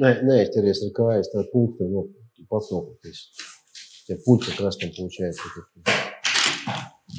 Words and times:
Nē, 0.00 0.10
nē 0.26 0.36
es 0.44 0.52
ķeries 0.54 0.82
ar 0.86 0.92
kājas, 0.96 1.30
tā 1.32 1.44
punkta 1.52 1.86
no 1.90 2.06
pats 2.50 2.70
nokritīs. 2.74 3.24
Tie 4.06 4.16
puķi 4.24 4.56
krastam 4.58 4.90
ēst. 5.26 5.42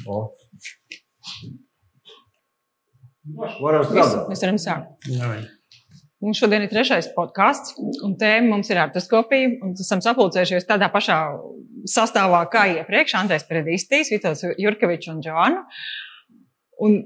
O. 0.08 0.18
Varam 3.62 3.84
strādāt. 3.86 4.28
Mēs 4.32 4.42
varam 4.44 4.58
sākt. 4.60 5.10
Jā. 5.12 5.34
Mums 6.22 6.38
šodien 6.38 6.62
ir 6.62 6.70
trešais 6.70 7.08
podkāsts, 7.16 7.74
un 8.06 8.14
tēma 8.18 8.52
mums 8.52 8.68
ir 8.70 8.78
artoskopija. 8.82 9.56
Esam 9.72 10.02
sapulcējušies 10.04 10.68
tādā 10.68 10.86
pašā 10.92 11.18
sastāvā 11.90 12.44
kā 12.52 12.68
iepriekš. 12.76 13.16
Andrēs 13.18 13.46
Predīstīs, 13.48 14.12
Vitos 14.14 14.44
Jurkevičs 14.60 15.10
un 15.10 15.22
Džoana. 15.24 15.64
Un 16.82 17.00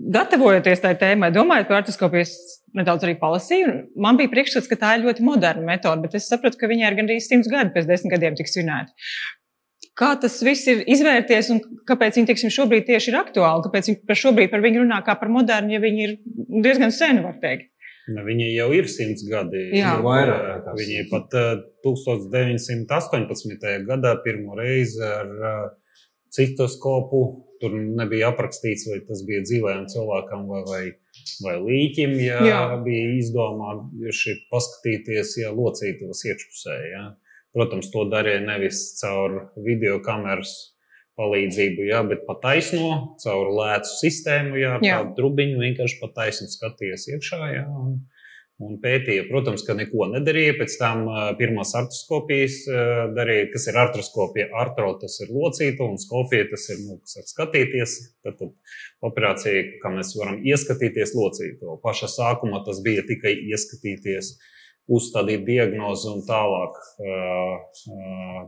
gatavojoties 0.00 0.82
tai 0.82 0.94
tēmai, 1.00 1.30
domājot 1.34 1.68
par 1.68 1.80
artoskopiju, 1.80 2.24
es 2.24 2.62
nedaudz 2.76 3.04
arī 3.06 3.16
palasīju. 3.20 3.74
Man 4.00 4.20
bija 4.20 4.32
priekšstats, 4.32 4.70
ka 4.70 4.78
tā 4.80 4.94
ir 4.96 5.04
ļoti 5.04 5.26
moderna 5.26 5.66
metode, 5.66 6.04
bet 6.06 6.16
es 6.18 6.28
sapratu, 6.30 6.58
ka 6.60 6.70
viņai 6.70 6.88
ir 6.88 6.98
gandrīz 7.00 7.28
simts 7.28 7.50
gadi 7.50 7.74
pēc 7.74 7.88
desmit 7.90 8.16
gadiem 8.16 8.38
tiks 8.38 8.56
svinēta. 8.56 8.94
Kā 10.00 10.14
tas 10.20 10.38
viss 10.46 10.68
ir 10.70 10.84
izvērties 10.88 11.50
un 11.52 11.58
kāpēc 11.88 12.16
viņi 12.16 12.30
teiksim, 12.30 12.52
šobrīd 12.54 12.86
tieši 12.88 13.10
ir 13.12 13.18
aktuāli? 13.20 13.64
Kāpēc 13.66 13.90
viņi 13.90 13.98
par 14.08 14.16
šobrīd 14.16 14.52
par 14.52 14.62
viņu 14.64 14.84
runā 14.84 15.02
kā 15.04 15.16
par 15.20 15.32
modernu, 15.32 15.74
ja 15.74 15.82
viņi 15.82 16.06
ir 16.06 16.14
diezgan 16.64 16.94
seni, 16.94 17.24
var 17.26 17.36
teikt? 17.42 17.68
Nu, 18.10 18.24
Viņi 18.26 18.46
jau 18.54 18.70
ir 18.74 18.88
simts 18.90 19.22
gadi. 19.28 19.60
Jā. 19.76 19.92
Ir 19.98 20.02
vairāk 20.02 20.70
Viņi 20.78 21.04
pat 21.10 21.34
uh, 21.36 21.60
1918. 21.84 23.68
gadā 23.86 24.14
pirmo 24.24 24.56
reizi 24.58 25.02
ar 25.04 25.30
uh, 25.30 25.60
citoskopu. 26.34 27.20
Tur 27.60 27.74
nebija 27.76 28.30
aprakstīts, 28.32 28.86
vai 28.88 29.02
tas 29.04 29.20
bija 29.28 29.42
dzīvajam 29.44 29.86
cilvēkam 29.92 30.46
vai, 30.48 30.60
vai, 30.64 30.82
vai 31.44 31.56
līķim. 31.60 32.14
Ja 32.24 32.40
Jā. 32.46 32.60
bija 32.84 33.14
izdomājuši 33.18 34.36
paskatīties, 34.52 35.36
ja 35.42 35.52
locītos 35.52 36.24
iekšpusē. 36.24 36.76
Ja. 36.94 37.04
Protams, 37.52 37.90
to 37.92 38.06
darīja 38.08 38.40
nevis 38.46 38.84
caur 39.00 39.50
video 39.60 39.98
kameras 40.04 40.54
palīdzību, 41.20 41.84
jā, 41.90 42.00
bet 42.08 42.24
pa 42.28 42.36
taisno, 42.40 43.16
caur 43.20 43.50
lēcu 43.58 43.96
sistēmu, 43.98 44.56
jā, 44.60 44.76
Jā. 44.84 45.00
tādu 45.00 45.16
trubiņu 45.18 45.60
vienkārši 45.60 45.98
pa 46.00 46.08
taisnu 46.16 46.48
skaties 46.48 47.08
iekšā. 47.12 47.40
Jā, 47.58 47.66
un, 47.68 47.98
un 48.60 48.76
pētīja, 48.82 49.24
protams, 49.30 49.64
ka 49.66 49.74
neko 49.78 50.10
nedarīja. 50.12 50.56
Pēc 50.58 50.76
tam 50.80 51.06
pirmās 51.38 51.72
artroskopijas 51.78 52.60
darīja, 53.16 53.48
kas 53.54 53.66
ir 53.70 53.80
artroskopija. 53.80 54.50
Artro 54.62 54.92
tas 55.00 55.16
ir 55.24 55.32
locīta, 55.34 55.86
un 55.86 56.00
skopija 56.00 56.48
tas 56.52 56.68
ir, 56.74 56.84
nu, 56.86 56.98
kas 57.00 57.20
ir 57.22 57.28
skatīties. 57.30 57.96
Tad, 58.26 58.38
tad 58.40 59.10
operācija, 59.10 59.64
kā 59.82 59.92
mēs 59.94 60.14
varam 60.20 60.40
ieskatīties 60.44 61.16
locīto. 61.16 61.80
Paša 61.84 62.10
sākumā 62.18 62.62
tas 62.66 62.82
bija 62.84 63.06
tikai 63.08 63.34
ieskatīties 63.50 64.34
uzstādīt 64.90 65.44
diagnozi 65.46 66.10
un 66.10 66.24
tālāk. 66.28 66.80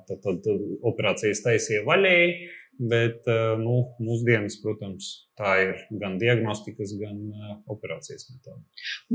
Tad, 0.09 0.19
tad 0.27 0.49
operācijas 0.93 1.45
taisīja 1.45 1.85
vaļēji, 1.87 2.35
bet 2.81 3.27
ā, 3.31 3.55
nu, 3.61 3.75
mūsdienas, 4.03 4.57
protams, 4.63 5.09
tā 5.39 5.53
ir 5.63 5.75
gan 6.01 6.17
diagnostikas, 6.21 6.95
gan 7.01 7.19
ā, 7.33 7.57
operācijas 7.73 8.27
metode. 8.33 8.63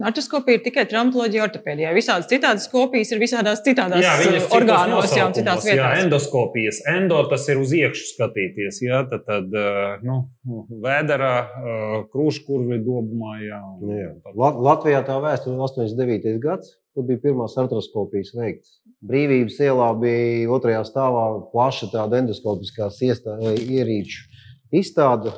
Artoskopija 0.08 0.60
ir 0.60 0.64
tikai 0.66 0.86
traumatoloģija, 0.92 1.46
ortopēdijā. 1.50 1.92
Visādas 1.98 2.30
citādas 2.32 2.68
kopijas 2.72 3.12
ir 3.16 3.22
visādās 3.24 3.64
citādās 3.66 4.04
Jā, 4.06 4.14
citos 4.22 4.48
orgānos, 4.56 5.10
jā, 5.16 5.26
un 5.28 5.36
citās 5.36 5.60
nosaukumos, 5.62 5.68
Jā, 5.68 5.76
vietās. 5.90 6.04
endoskopijas. 6.06 6.82
Endo 6.94 7.20
tas 7.32 7.48
ir 7.50 7.62
uz 7.64 7.74
iekšu 7.76 8.08
skatīties. 8.14 8.82
Jā, 8.88 9.02
tad, 9.12 9.26
tad 9.28 9.58
nu, 10.06 10.20
vēderā, 10.86 11.34
krūškurvi 12.14 12.82
dobumā. 12.86 13.38
Jā, 13.44 13.62
Jā. 13.98 14.12
Lat- 14.36 14.60
Latvijā 14.70 15.04
tā 15.08 15.18
vēsture 15.24 15.56
ir 15.58 15.64
89. 15.66 16.38
gads, 16.44 16.76
kad 16.98 17.06
bija 17.06 17.22
pirmās 17.22 17.54
artroskopijas 17.62 18.32
veikts. 18.34 18.80
Brīvības 19.06 19.60
ielā 19.62 19.92
bija 20.02 20.48
otrajā 20.56 20.82
stāvā 20.88 21.26
plaša 21.52 21.92
tāda 21.94 22.24
endoskopiskās 22.24 22.98
iestā- 23.06 23.38
ierīču 23.54 24.26
izstāde. 24.74 25.34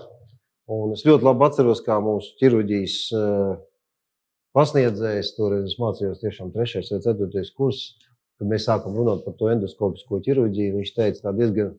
Un 0.70 0.94
es 0.96 1.04
ļoti 1.04 1.26
labi 1.26 1.44
atceros, 1.50 1.82
kā 1.84 1.98
mūsu 2.00 2.38
ķirurģijas 2.40 2.96
eh, 3.20 3.58
pasniedzējs, 4.56 5.34
toreiz 5.36 5.68
es 5.68 5.76
mācījos 5.82 6.24
tiešām 6.24 6.54
3. 6.56 6.86
vai 6.94 7.02
4. 7.04 7.44
kurs, 7.58 7.84
kad 8.40 8.48
mēs 8.48 8.70
sākam 8.70 8.96
runāt 8.96 9.26
par 9.26 9.36
to 9.36 9.52
endoskopisko 9.52 10.22
ķirurģiju. 10.30 10.78
Viņš 10.80 10.96
teica, 10.96 11.26
tā 11.26 11.36
diezgan 11.36 11.74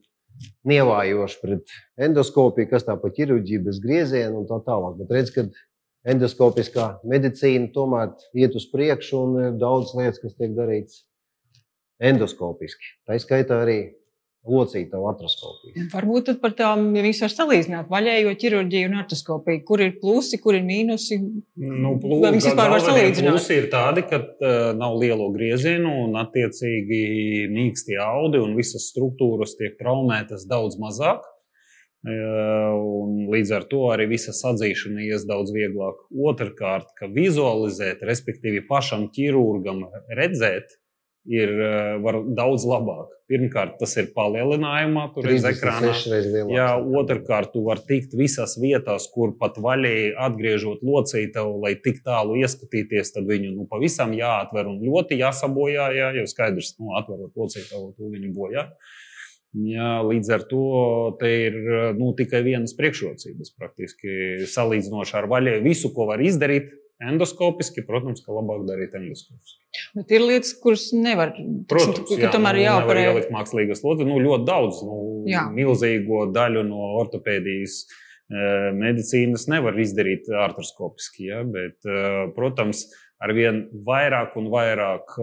nievājoši 0.69 1.41
pret 1.41 1.75
endoskopiju, 2.09 2.69
kas 2.69 2.85
tā 2.85 2.99
pa 3.01 3.13
ķirurģiju 3.17 3.65
bez 3.71 3.81
grieziena 3.81 4.37
un 4.37 4.47
tā 4.51 4.61
tālāk. 4.67 4.99
Bet 5.01 5.17
redz, 5.17 5.33
kad 5.35 5.57
endoskopiskā 6.09 6.89
medicīna 7.09 7.71
tomēr 7.75 8.15
iet 8.39 8.57
uz 8.57 8.67
priekšu 8.73 9.21
un 9.21 9.39
ir 9.45 9.57
daudz 9.61 9.95
lietas, 9.99 10.21
kas 10.23 10.37
tiek 10.39 10.55
darītas 10.57 11.03
endoskopiski. 12.01 12.95
Tā 13.07 13.19
izskaitā 13.21 13.61
arī 13.67 13.81
locīta 14.49 14.97
artroskopija. 15.05 15.85
Varbūt 15.93 16.31
par 16.41 16.55
tām 16.57 16.87
ja 16.97 17.03
viņas 17.05 17.21
var 17.27 17.33
salīdzināt 17.35 17.91
vaļējo 17.93 18.31
ķirurģiju 18.41 18.89
un 18.89 18.97
artoskopiju. 19.03 19.63
Kur 19.69 19.83
ir 19.85 19.99
plusi, 20.01 20.39
kur 20.41 20.57
ir 20.57 20.65
mīnusi? 20.65 21.19
Nu, 21.61 21.93
Vai 22.01 22.33
viņas 22.33 22.49
vispār 22.49 22.73
var 22.73 22.85
salīdzināt? 22.85 23.37
Plusi 23.37 23.59
ir 23.61 23.69
tādi, 23.73 24.07
ka 24.09 24.23
uh, 24.23 24.55
nav 24.79 24.97
lielo 25.03 25.29
griezienu 25.35 25.93
un, 26.07 26.17
attiecīgi, 26.23 27.03
mīksti 27.53 28.01
audi 28.01 28.41
un 28.41 28.57
visas 28.57 28.89
struktūras 28.95 29.59
tiek 29.61 29.77
traumētas 29.81 30.49
daudz 30.49 30.81
mazāk. 30.81 31.29
Un 32.01 33.27
līdz 33.29 33.51
ar 33.59 33.67
to 33.69 33.83
arī 33.93 34.07
visa 34.15 34.33
atzīšana 34.33 35.03
ies 35.05 35.27
daudz 35.29 35.53
vieglāk. 35.53 35.99
Otrakārt, 36.11 36.95
ka 36.97 37.11
vizualizēt, 37.13 38.01
respektīvi 38.09 38.63
pašam 38.69 39.11
ķirurgam 39.13 39.85
redzēt, 40.17 40.81
ir 41.29 41.51
uh, 41.53 41.99
var 42.01 42.23
daudz 42.37 42.65
labāk. 42.69 43.11
Pirmkārt, 43.31 43.77
tas 43.79 43.93
ir 44.01 44.09
palielinājumā, 44.15 45.05
tur 45.15 45.29
ir 45.29 45.37
ekrānā. 45.37 45.93
36 45.93 46.09
reizes 46.11 46.33
lielāks. 46.35 46.55
Jā, 46.57 46.71
otrkārt, 47.01 47.53
tu 47.53 47.63
vari 47.67 47.85
tikt 47.87 48.17
visās 48.19 48.57
vietās, 48.59 49.07
kur 49.13 49.37
pat 49.39 49.61
vaļēji 49.63 50.15
atgriežot 50.25 50.83
locītavu, 50.87 51.61
lai 51.63 51.77
tik 51.85 52.01
tālu 52.07 52.41
ieskatīties, 52.41 53.13
tad 53.15 53.29
viņu 53.31 53.53
nu, 53.53 53.69
pavisam 53.71 54.17
jāatver 54.17 54.73
un 54.73 54.81
ļoti 54.83 55.21
jāsabojā. 55.21 55.93
Jā, 55.95 56.11
jau 56.19 56.27
skaidrs, 56.33 56.73
nu, 56.81 56.97
atverot 56.99 57.39
locītavu, 57.39 57.93
tu 57.95 58.11
viņu 58.17 58.33
bojā. 58.35 58.67
Jā, 59.51 59.97
līdz 60.07 60.29
ar 60.37 60.45
to 60.47 60.67
te 61.19 61.31
ir 61.49 61.57
nu, 61.99 62.13
tikai 62.19 62.45
vienas 62.47 62.77
priekšrocības. 62.79 63.51
Praktiski 63.59 64.13
salīdzinoši 64.47 65.17
ar 65.19 65.27
vaļēju 65.33 65.65
visu, 65.65 65.91
ko 65.97 66.07
var 66.13 66.23
izdarīt 66.23 66.71
endoskopiski, 67.01 67.83
protams, 67.89 68.21
ka 68.25 68.35
labāk 68.37 68.63
darīt 68.69 68.95
endoskopiski. 68.99 69.59
Bet 69.97 70.13
ir 70.15 70.25
lietas, 70.27 70.53
kuras 70.61 70.91
nevar. 70.95 71.33
Protams, 71.71 72.13
ka 72.21 72.33
tomēr 72.35 72.61
ir 72.61 72.63
nu, 72.63 72.69
jāoperē. 72.69 73.05
ielikt 73.09 73.35
mākslīgas 73.35 73.83
lodes. 73.87 74.07
Nu, 74.09 74.21
ļoti 74.23 74.47
daudz, 74.49 74.83
nu, 74.87 75.01
Jā. 75.31 75.47
milzīgo 75.55 76.27
daļu 76.35 76.65
no 76.69 76.93
ortopēdijas 77.01 77.81
eh, 77.89 78.71
medicīnas 78.77 79.49
nevar 79.51 79.79
izdarīt 79.81 80.29
artroskopiski. 80.31 81.31
Ja? 81.33 81.43
Bet, 81.49 81.81
eh, 81.89 82.27
protams, 82.37 82.87
ar 83.21 83.35
vien 83.37 83.63
vairāk 83.87 84.37
un 84.41 84.49
vairāk 84.53 85.15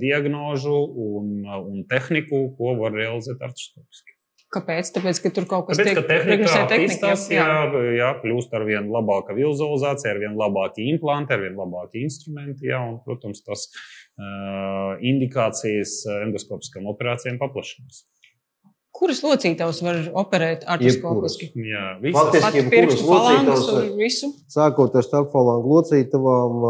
diagnožu 0.00 0.80
un, 1.10 1.30
un 1.44 1.86
tehniku, 1.90 2.46
ko 2.58 2.74
var 2.80 2.96
realizēt 2.96 3.42
artroskopiski. 3.44 4.14
Kāpēc? 4.54 4.90
Tāpēc, 4.94 5.18
ka 5.24 5.30
tur 5.34 5.46
kaut 5.50 5.66
kas 5.68 5.80
ka 5.82 6.04
tehnika 6.06 6.50
attīstās, 6.62 7.26
jā. 7.32 7.42
jā, 7.42 7.82
jā, 7.98 8.10
kļūst 8.22 8.54
ar 8.54 8.66
vien 8.68 8.86
labāka 8.92 9.34
vizualizācija, 9.34 10.12
ar 10.14 10.20
vien 10.22 10.36
labāki 10.38 10.86
implanti, 10.92 11.34
ar 11.34 11.42
vien 11.42 11.56
labāki 11.58 12.04
instrumenti. 12.06 12.68
Jā, 12.70 12.78
un, 12.86 13.00
protams, 13.06 13.42
tas 13.46 13.66
uh, 13.66 14.94
indikācijas 15.02 15.96
endoskopiskām 16.20 16.86
operācijām 16.92 17.40
paplašinās. 17.42 18.04
Kuras 18.94 19.24
locītavas 19.26 19.80
var 19.82 19.96
operēt 20.22 20.62
artoskopiski? 20.70 21.48
Jā. 21.58 21.96
Faktiski- 22.14 22.62
pirkstu 22.70 23.08
falangas 23.08 23.64
un 23.72 23.88
visu. 23.98 24.28
Sākot 24.54 24.94
ar 24.94 25.02
starpfalangu 25.02 25.72
locītavām, 25.72 26.60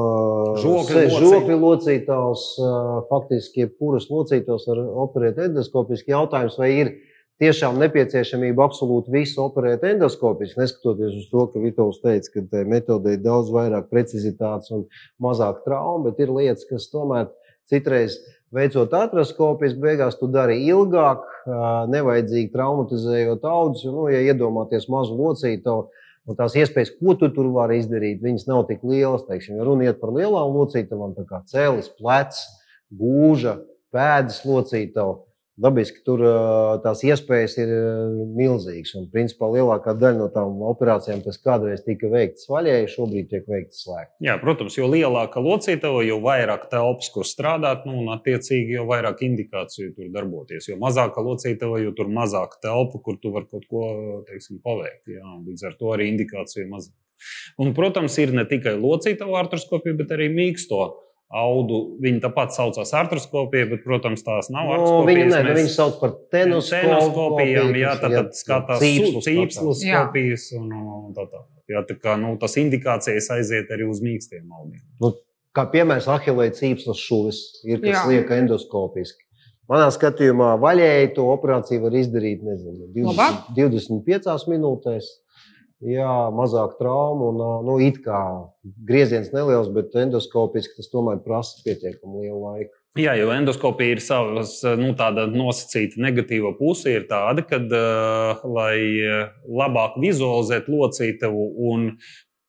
Žokļu 0.65 1.59
locītavas. 1.61 2.45
faktiski 3.11 3.67
jebkuras 3.67 4.09
locītavas 4.09 4.65
var 4.71 4.81
operēt 5.05 5.43
endoskopiski. 5.50 6.15
Jautājums, 6.17 6.56
vai 6.59 6.71
ir 6.73 6.93
tiešām 7.43 7.76
nepieciešamība 7.82 8.65
absolūti 8.71 9.12
visu 9.12 9.43
operēt 9.44 9.85
endoskopiski, 9.85 10.61
neskatoties 10.62 11.17
uz 11.19 11.29
to, 11.31 11.47
ka 11.53 11.61
Vitovs 11.61 12.00
teica, 12.00 12.31
ka 12.32 12.41
tai 12.50 12.65
metodē 12.65 13.19
ir 13.19 13.23
daudz 13.25 13.50
vairāk 13.53 13.91
precizitātes 13.93 14.71
un 14.73 14.87
mazāk 15.21 15.61
traumu, 15.67 16.05
bet 16.09 16.21
ir 16.25 16.32
lietas, 16.32 16.65
kas 16.71 16.88
tomēr 16.88 17.29
citreiz 17.69 18.17
veicot 18.55 18.95
artroskopijas, 18.95 19.75
beigās 19.81 20.17
tu 20.21 20.29
dari 20.31 20.61
ilgāk, 20.69 21.25
nevajadzīgi 21.91 22.53
traumatizējot 22.55 23.45
audus. 23.51 23.85
Nu, 23.91 24.06
ja 24.12 24.23
iedomāties 24.31 24.87
mazu 24.93 25.17
locītavu, 25.19 25.89
un 26.25 26.39
tās 26.39 26.56
iespējas, 26.56 26.95
ko 27.01 27.17
tu 27.21 27.29
tur 27.35 27.51
vari 27.53 27.81
izdarīt, 27.83 28.23
viņas 28.25 28.49
nav 28.49 28.65
tik 28.71 28.85
lielas. 28.87 29.27
Teiksim, 29.29 29.59
ja 29.59 29.67
runa 29.67 29.91
iet 29.91 30.01
par 30.01 30.15
lielām 30.15 30.56
locītavām, 30.56 31.12
tā 31.19 31.27
kā 31.29 31.43
cēlis, 31.51 31.91
plecs, 31.99 32.47
gūža, 32.95 33.59
pēdas 33.95 34.41
locītavu. 34.49 35.19
Dabiski 35.55 36.01
tur 36.03 36.19
tās 36.83 37.05
iespējas 37.06 37.53
ir 37.62 37.73
milzīgas. 38.35 38.91
Un, 38.99 39.05
principā, 39.12 39.47
lielākā 39.55 39.93
daļa 39.95 40.19
no 40.19 40.27
tām 40.35 40.56
operācijām, 40.67 41.21
kas 41.23 41.39
kādreiz 41.45 41.85
tika 41.87 42.11
veiktas 42.11 42.49
vaļēji, 42.51 42.89
šobrīd 42.91 43.29
tiek 43.31 43.47
veiktas 43.47 43.85
slēgti. 43.85 44.17
Jā, 44.27 44.35
protams, 44.43 44.75
jo 44.81 44.89
lielāka 44.91 45.43
locītava, 45.45 46.03
jo 46.09 46.19
vairāk 46.25 46.67
telpas, 46.73 47.12
kur 47.15 47.29
strādāt, 47.29 47.87
nu, 47.87 48.01
un 48.03 48.11
attiecīgi 48.17 48.75
jau 48.81 48.89
vairāk 48.91 49.23
indikāciju 49.29 49.95
tur 49.95 50.11
darboties. 50.17 50.67
Jo 50.73 50.81
mazāka 50.83 51.23
locītava, 51.23 51.79
jo 51.85 51.95
tur 51.95 52.11
mazāk 52.11 52.59
telpu, 52.65 52.99
kur 53.07 53.23
tu 53.23 53.31
vari 53.37 53.47
kaut 53.55 53.71
ko 53.71 53.87
teiksim, 54.27 54.59
paveikt. 54.65 55.07
Jā, 55.15 55.39
līdz 55.47 55.71
ar 55.71 55.79
to 55.79 55.95
arī 55.95 56.11
indikācija 56.11 56.67
mazāk. 56.67 56.99
Un, 57.62 57.71
protams, 57.79 58.19
ir 58.19 58.35
ne 58.35 58.43
tikai 58.49 58.75
locītava 58.75 59.39
artroskopija, 59.45 59.95
bet 60.03 60.11
arī 60.19 60.27
mīksto 60.35 60.83
audu. 61.35 61.79
Viņi 62.03 62.21
tāpat 62.23 62.55
saucās 62.55 62.93
artroskopija, 62.95 63.67
bet, 63.73 63.83
protams, 63.85 64.23
tās 64.23 64.51
nav 64.55 64.69
Nu, 64.69 64.75
artroskopijas. 64.77 65.19
viņi, 65.19 65.31
ne, 65.33 65.43
Mēs- 65.49 65.59
viņi 65.59 65.73
sauc 65.75 65.99
par 66.01 66.13
Tenoskopijām, 66.33 67.73
jā, 67.75 67.95
tā 68.01 68.11
jā, 68.13 68.21
tad 68.23 68.31
skatās 68.39 68.81
cīpslus, 68.83 69.27
cīpslas, 69.27 69.83
Jā. 69.85 70.05
skopijas 70.07 70.47
un, 70.59 70.71
un 70.73 71.13
tā 71.17 71.27
tālāk. 71.27 71.51
Jā, 71.69 71.83
tā 71.89 71.97
kā 72.01 72.17
nu, 72.21 72.37
tas 72.39 72.55
indikācijas 72.61 73.31
aiziet 73.35 73.71
arī 73.73 73.89
uz 73.89 74.01
mīkstiem 74.05 74.47
audiem. 74.53 75.15
Kā 75.55 75.69
piemērs, 75.71 76.09
ahilēja 76.11 76.55
cīpslas 76.59 76.99
šuvis, 76.99 77.39
ir 77.65 77.79
kas 77.81 78.01
Jā. 78.03 78.09
liek 78.11 78.31
endoskopiski. 78.31 79.23
Manā 79.71 79.87
skatījumā, 79.95 80.59
vaļēji 80.61 81.15
to 81.15 81.23
operāciju 81.33 81.81
var 81.87 81.95
izdarīt 81.97 82.43
nezinu, 82.45 82.91
20, 82.93 83.17
Labāk? 83.17 83.55
25 83.57 84.45
minūtēs. 84.51 85.05
Jā, 85.82 86.31
mazāk 86.32 86.79
traumu. 86.79 87.32
Un, 87.32 87.43
nu, 87.67 87.76
it 87.82 87.99
kā 88.05 88.21
grieziens 88.88 89.32
neliels, 89.35 89.69
bet 89.75 89.97
endoskopiski 89.99 90.79
tas 90.79 90.91
tomēr 90.93 91.21
prasa 91.25 91.61
pietiekami 91.65 92.25
lielu 92.25 92.41
laiku. 92.41 92.76
Jā, 92.94 93.17
jo 93.19 93.32
endoskopija 93.35 93.97
ir 93.97 94.00
savas 94.00 94.61
nu, 94.79 94.93
nosacīta 95.35 95.99
negatīva 95.99 96.53
puse. 96.55 96.93
Ir 96.94 97.09
tāda, 97.11 97.43
ka, 97.43 97.59
uh, 97.59 98.44
lai 98.47 98.76
labāk 99.50 99.99
vizualizētu 99.99 100.79
locītavu 100.79 101.49
un 101.73 101.91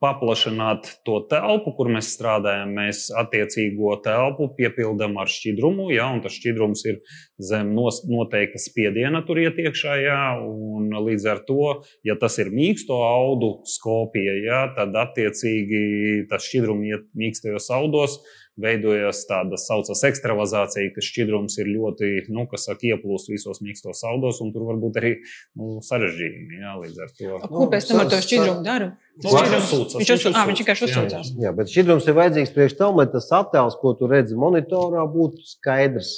paplašināt 0.03 0.89
to 1.07 1.19
telpu, 1.31 1.73
kur 1.77 1.89
mēs 1.93 2.11
strādājam, 2.13 2.73
mēs 2.77 3.07
attiecīgo 3.15 3.95
telpu 4.05 4.49
piepildām 4.57 5.15
ar 5.21 5.31
šķidrumu. 5.31 5.89
Jā, 5.95 6.11
un 6.13 6.21
tas 6.25 6.35
šķidrums 6.35 6.85
ir 6.91 6.99
zem 7.41 7.73
noteikta 7.75 8.61
spiediena, 8.61 9.21
tur 9.25 9.41
iet 9.41 9.59
iekšā. 9.59 9.97
Jā, 10.05 10.21
un 10.45 10.93
līdz 10.93 11.27
ar 11.31 11.43
to, 11.47 11.81
ja 12.07 12.15
tas 12.19 12.39
ir 12.41 12.53
mīksto 12.55 13.01
audu 13.07 13.57
skopija, 13.69 14.39
jā, 14.45 14.63
tad 14.77 14.95
attiecīgi 15.05 16.25
tas 16.31 16.47
šķidrums 16.47 16.89
iet 16.91 17.07
mīkstajos 17.19 17.71
audos 17.75 18.19
veidojas 18.61 19.25
tāda 19.27 19.57
saucamā 19.59 20.09
ekstravazācija, 20.09 20.91
ka 20.95 21.03
šķidrums 21.03 21.57
ir 21.59 21.69
ļoti, 21.73 22.11
nu, 22.31 22.45
kas 22.51 22.67
saka, 22.69 22.87
ieplūst 22.93 23.31
visos 23.31 23.59
mīkstos 23.63 24.03
audos, 24.07 24.39
un 24.43 24.53
tur 24.55 24.67
var 24.69 24.79
būt 24.79 24.99
arī 25.01 25.11
nu, 25.59 25.81
sarežģījumi. 25.83 26.61
Jā, 26.61 26.75
līdz 26.83 27.01
ar 27.03 27.11
to. 27.17 27.39
Ko 27.51 27.67
pēc 27.71 27.89
tam 27.89 28.03
ar 28.03 28.11
to 28.13 28.21
šķidrumu 28.23 28.63
dara? 28.65 28.93
Uzsūcas, 29.19 29.97
Viņš 29.99 30.13
uzsūcās. 30.15 30.47
Viņš 30.51 30.63
vienkārši 30.63 30.87
uzsūcas, 30.87 30.95
jā. 30.95 31.19
uzsūcās. 31.25 31.43
Jā, 31.43 31.51
bet 31.55 31.73
šķidrums 31.73 32.07
ir 32.07 32.17
vajadzīgs 32.21 32.55
priekš 32.55 32.77
tam, 32.79 32.95
lai 32.99 33.07
tas 33.11 33.27
attēls, 33.35 33.77
ko 33.81 33.93
tu 33.99 34.09
redzi 34.11 34.39
monitorā, 34.39 35.03
būtu 35.11 35.43
skaidrs, 35.51 36.15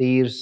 tīrs. 0.00 0.40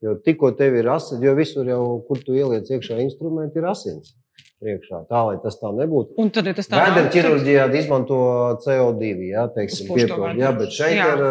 Jo 0.00 0.14
tikko 0.24 0.54
tev 0.56 0.78
ir 0.80 0.88
asins, 0.88 1.20
jo 1.20 1.34
visur 1.36 1.68
jau, 1.68 1.82
kur 2.06 2.22
tu 2.24 2.32
ieliec 2.32 2.70
iekšā 2.72 3.02
instrumenti, 3.02 3.60
ir 3.60 3.68
asins. 3.68 4.14
Priekšā, 4.60 4.98
tā 5.08 5.20
lai 5.24 5.36
tas 5.40 5.56
tā 5.56 5.70
nebūtu. 5.72 6.12
Un 6.20 6.28
tad, 6.36 6.48
ja 6.48 6.52
tas 6.56 6.68
tā 6.68 6.80
nav, 6.80 6.98
ķirurģijā 7.12 7.62
izmanto 7.80 8.16
CO2, 8.60 9.12
jā, 9.30 9.44
teiksim, 9.54 9.88
piepildu, 9.88 10.34
jā, 10.36 10.50
bet 10.56 10.74
šeit 10.76 10.98
Jā. 10.98 11.06
ir, 11.16 11.22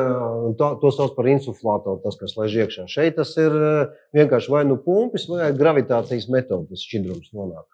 un 0.47 0.55
to, 0.57 0.71
to 0.81 0.89
sauc 0.95 1.13
par 1.17 1.29
insuflātoru, 1.29 2.01
tas, 2.01 2.17
kas 2.17 2.33
laiž 2.39 2.55
iekšā. 2.63 2.87
Šeit 2.89 3.19
tas 3.19 3.35
ir 3.37 3.53
eh, 3.53 3.99
vienkārši 4.17 4.53
vai 4.53 4.63
nu 4.65 4.79
pumpis, 4.81 5.27
vai 5.29 5.51
gravitācijas 5.53 6.25
metode, 6.33 6.71
tas 6.71 6.85
šķidrums 6.89 7.29
nonāk 7.37 7.67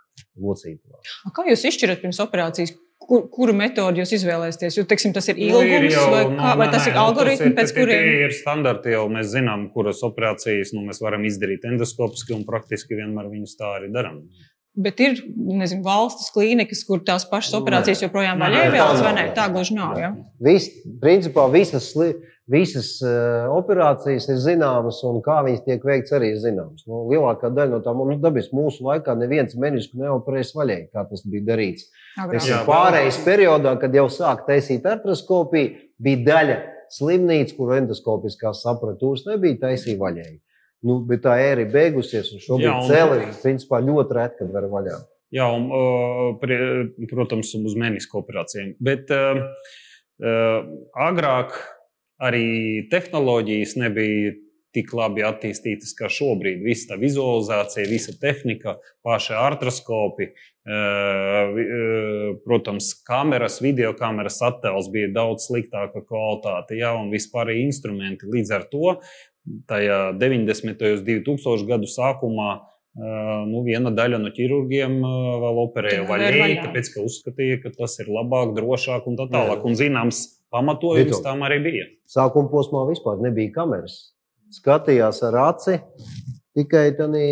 locītavā. 0.43 0.99
Kā 1.35 1.47
jūs 1.47 1.63
izšķirat 1.71 2.03
pirms 2.03 2.19
operācijas, 2.23 2.75
kur, 3.05 3.27
kuru 3.33 3.53
metodi 3.57 4.01
jūs 4.01 4.11
izvēlēsieties? 4.17 4.77
Jo, 4.79 4.85
teiksim, 4.89 5.13
tas 5.15 5.27
ir 5.31 5.37
Nu, 5.39 5.61
ir 5.61 5.69
ilgums, 5.85 5.93
jau, 5.93 6.07
vai, 6.11 6.23
nu, 6.31 6.39
kā, 6.41 6.55
vai 6.57 6.67
nē, 6.67 6.71
tas 6.73 6.81
nē, 6.85 6.89
ir 6.89 6.95
nu, 6.97 7.03
algoritmi, 7.05 7.45
ir- 7.51 7.55
pēc 7.59 7.71
tie- 7.73 7.77
kuriem 7.83 8.03
Tie 8.09 8.25
ir 8.25 8.33
standarti 8.39 8.95
jau 8.95 9.05
mēs 9.13 9.31
zinām, 9.35 9.67
kuras 9.73 10.01
operācijas 10.07 10.73
nu, 10.73 10.81
mēs 10.89 11.01
varam 11.05 11.23
izdarīt 11.29 11.65
endoskopiski 11.69 12.33
un 12.35 12.43
praktiski 12.49 12.97
vienmēr 12.99 13.29
viņus 13.31 13.55
tā 13.61 13.71
arī 13.79 13.91
darām. 13.93 14.21
Bet 14.75 14.99
ir 14.99 15.13
nezinu, 15.37 15.83
valstis, 15.85 16.27
klīnikas, 16.35 16.81
kur 16.85 16.99
tās 16.99 17.23
pašas 17.29 17.53
Nē. 17.53 17.61
operācijas 17.61 18.01
joprojām 18.03 18.41
vēlas, 18.73 18.99
tā 18.99 19.03
vai 19.05 19.13
ne? 19.15 19.31
Tā 19.37 19.45
gluži 19.53 19.75
nav. 19.77 19.97
Ja? 19.97 20.09
Vis, 20.43 20.65
principā 20.99 21.45
visas, 21.53 21.93
sli- 21.93 22.15
visas 22.51 22.91
uh, 23.01 23.47
operācijas 23.55 24.27
ir 24.29 24.37
zināmas, 24.43 24.99
un 25.07 25.17
kā 25.25 25.39
viņas 25.47 25.63
tiek 25.65 25.85
veikts, 25.85 26.13
arī 26.13 26.31
ir 26.33 26.39
zināmas. 26.43 26.83
Nu, 26.89 27.03
lielākā 27.09 27.49
daļa 27.49 27.71
no 27.73 27.79
tām 27.85 28.03
nu, 28.05 28.17
dabiski 28.21 28.57
mūsu 28.57 28.85
laikā 28.85 29.15
neviens 29.17 29.57
menisku 29.57 29.97
neoperēs 30.01 30.53
vaļēji, 30.57 30.87
kā 30.93 31.05
tas 31.09 31.25
bija 31.25 31.47
darīts. 31.49 31.87
Teiksim, 32.19 32.51
Jā, 32.53 32.61
pārējais 32.67 33.19
periodā, 33.25 33.73
kad 33.81 33.97
jau 33.97 34.05
sāk 34.13 34.45
taisīt 34.49 34.85
artroskopiju, 34.89 35.73
bija 36.05 36.21
daļa 36.29 36.57
slimnīca, 36.93 37.55
kur 37.57 37.73
endoskopiskās 37.79 38.61
aparatūras 38.69 39.25
nebija 39.31 39.63
taisīta 39.65 40.03
vaļēji. 40.03 40.37
Nu, 40.85 40.99
bet 41.09 41.23
tā 41.25 41.39
ēra 41.41 41.63
ir 41.65 41.71
beigusies, 41.73 42.29
un 42.35 42.43
šobrīd 42.43 42.69
un- 42.75 42.89
cēlī, 42.91 43.21
principā, 43.41 43.81
ļoti 43.81 44.19
reti, 44.19 44.37
kad 44.43 44.51
var 44.53 44.69
vaļā. 44.69 44.99
Jā, 45.33 45.47
un, 45.49 45.65
uh, 45.73 46.35
prie, 46.39 46.59
protams, 47.09 47.49
uz 47.57 47.73
menisku 47.75 48.21
operācijām. 48.21 48.75
Bet 48.85 49.09
uh, 49.11 49.41
uh, 50.21 50.59
agrāk 51.07 51.57
arī 52.21 52.87
tehnoloģijas 52.91 53.75
nebija 53.81 54.33
tik 54.75 54.91
labi 54.91 55.23
attīstītas 55.23 55.95
kā 55.95 56.09
šobrīd. 56.11 56.59
Visa 56.65 56.91
tā 56.91 56.97
vizualizācija, 56.99 57.87
visa 57.87 58.11
tehnika, 58.19 58.75
paši 59.05 59.37
artroskopi, 59.39 60.27
vi- 61.55 61.67
uh, 61.69 62.35
protams, 62.43 62.91
kameras, 63.07 63.61
video 63.61 63.93
kameras 63.93 64.41
attēls 64.43 64.91
bija 64.91 65.13
daudz 65.13 65.47
sliktāka 65.47 66.03
kvalitāte, 66.03 66.75
jā, 66.75 66.91
un 66.99 67.11
vispār 67.11 67.53
instrumenti. 67.55 68.27
Līdz 68.27 68.51
ar 68.51 68.67
to 68.71 68.99
tajā 69.69 70.17
90. 70.19 70.97
un 70.97 71.05
2000. 71.05 71.67
gadu 71.67 71.87
sākumā 71.87 72.55
Uh, 72.95 73.43
nu, 73.43 73.59
viena 73.67 73.91
daļa 73.91 74.21
no 74.23 74.29
ķirurgiem 74.31 74.93
vēl 75.03 75.57
operēja 75.65 76.05
vaļēji, 76.07 76.53
tāpēc, 76.63 76.89
ka 76.93 77.01
uzskatīja, 77.03 77.57
ka 77.65 77.71
tas 77.75 77.99
ir 77.99 78.07
labāk, 78.07 78.53
drošāk 78.55 79.09
un 79.11 79.17
tā 79.19 79.25
tālāk. 79.33 79.65
Un 79.67 79.75
zināms 79.75 80.21
pamatojums 80.55 81.11
Vito. 81.11 81.21
tam 81.25 81.43
arī 81.47 81.59
bija. 81.65 81.85
Sākuma 82.07 82.51
posmā 82.51 82.85
vispār 82.89 83.19
nebija 83.23 83.53
kameras. 83.59 83.99
Skatījās 84.55 85.21
ar 85.27 85.41
aci. 85.49 85.79
Tikai 86.55 86.93
tādā 86.95 87.23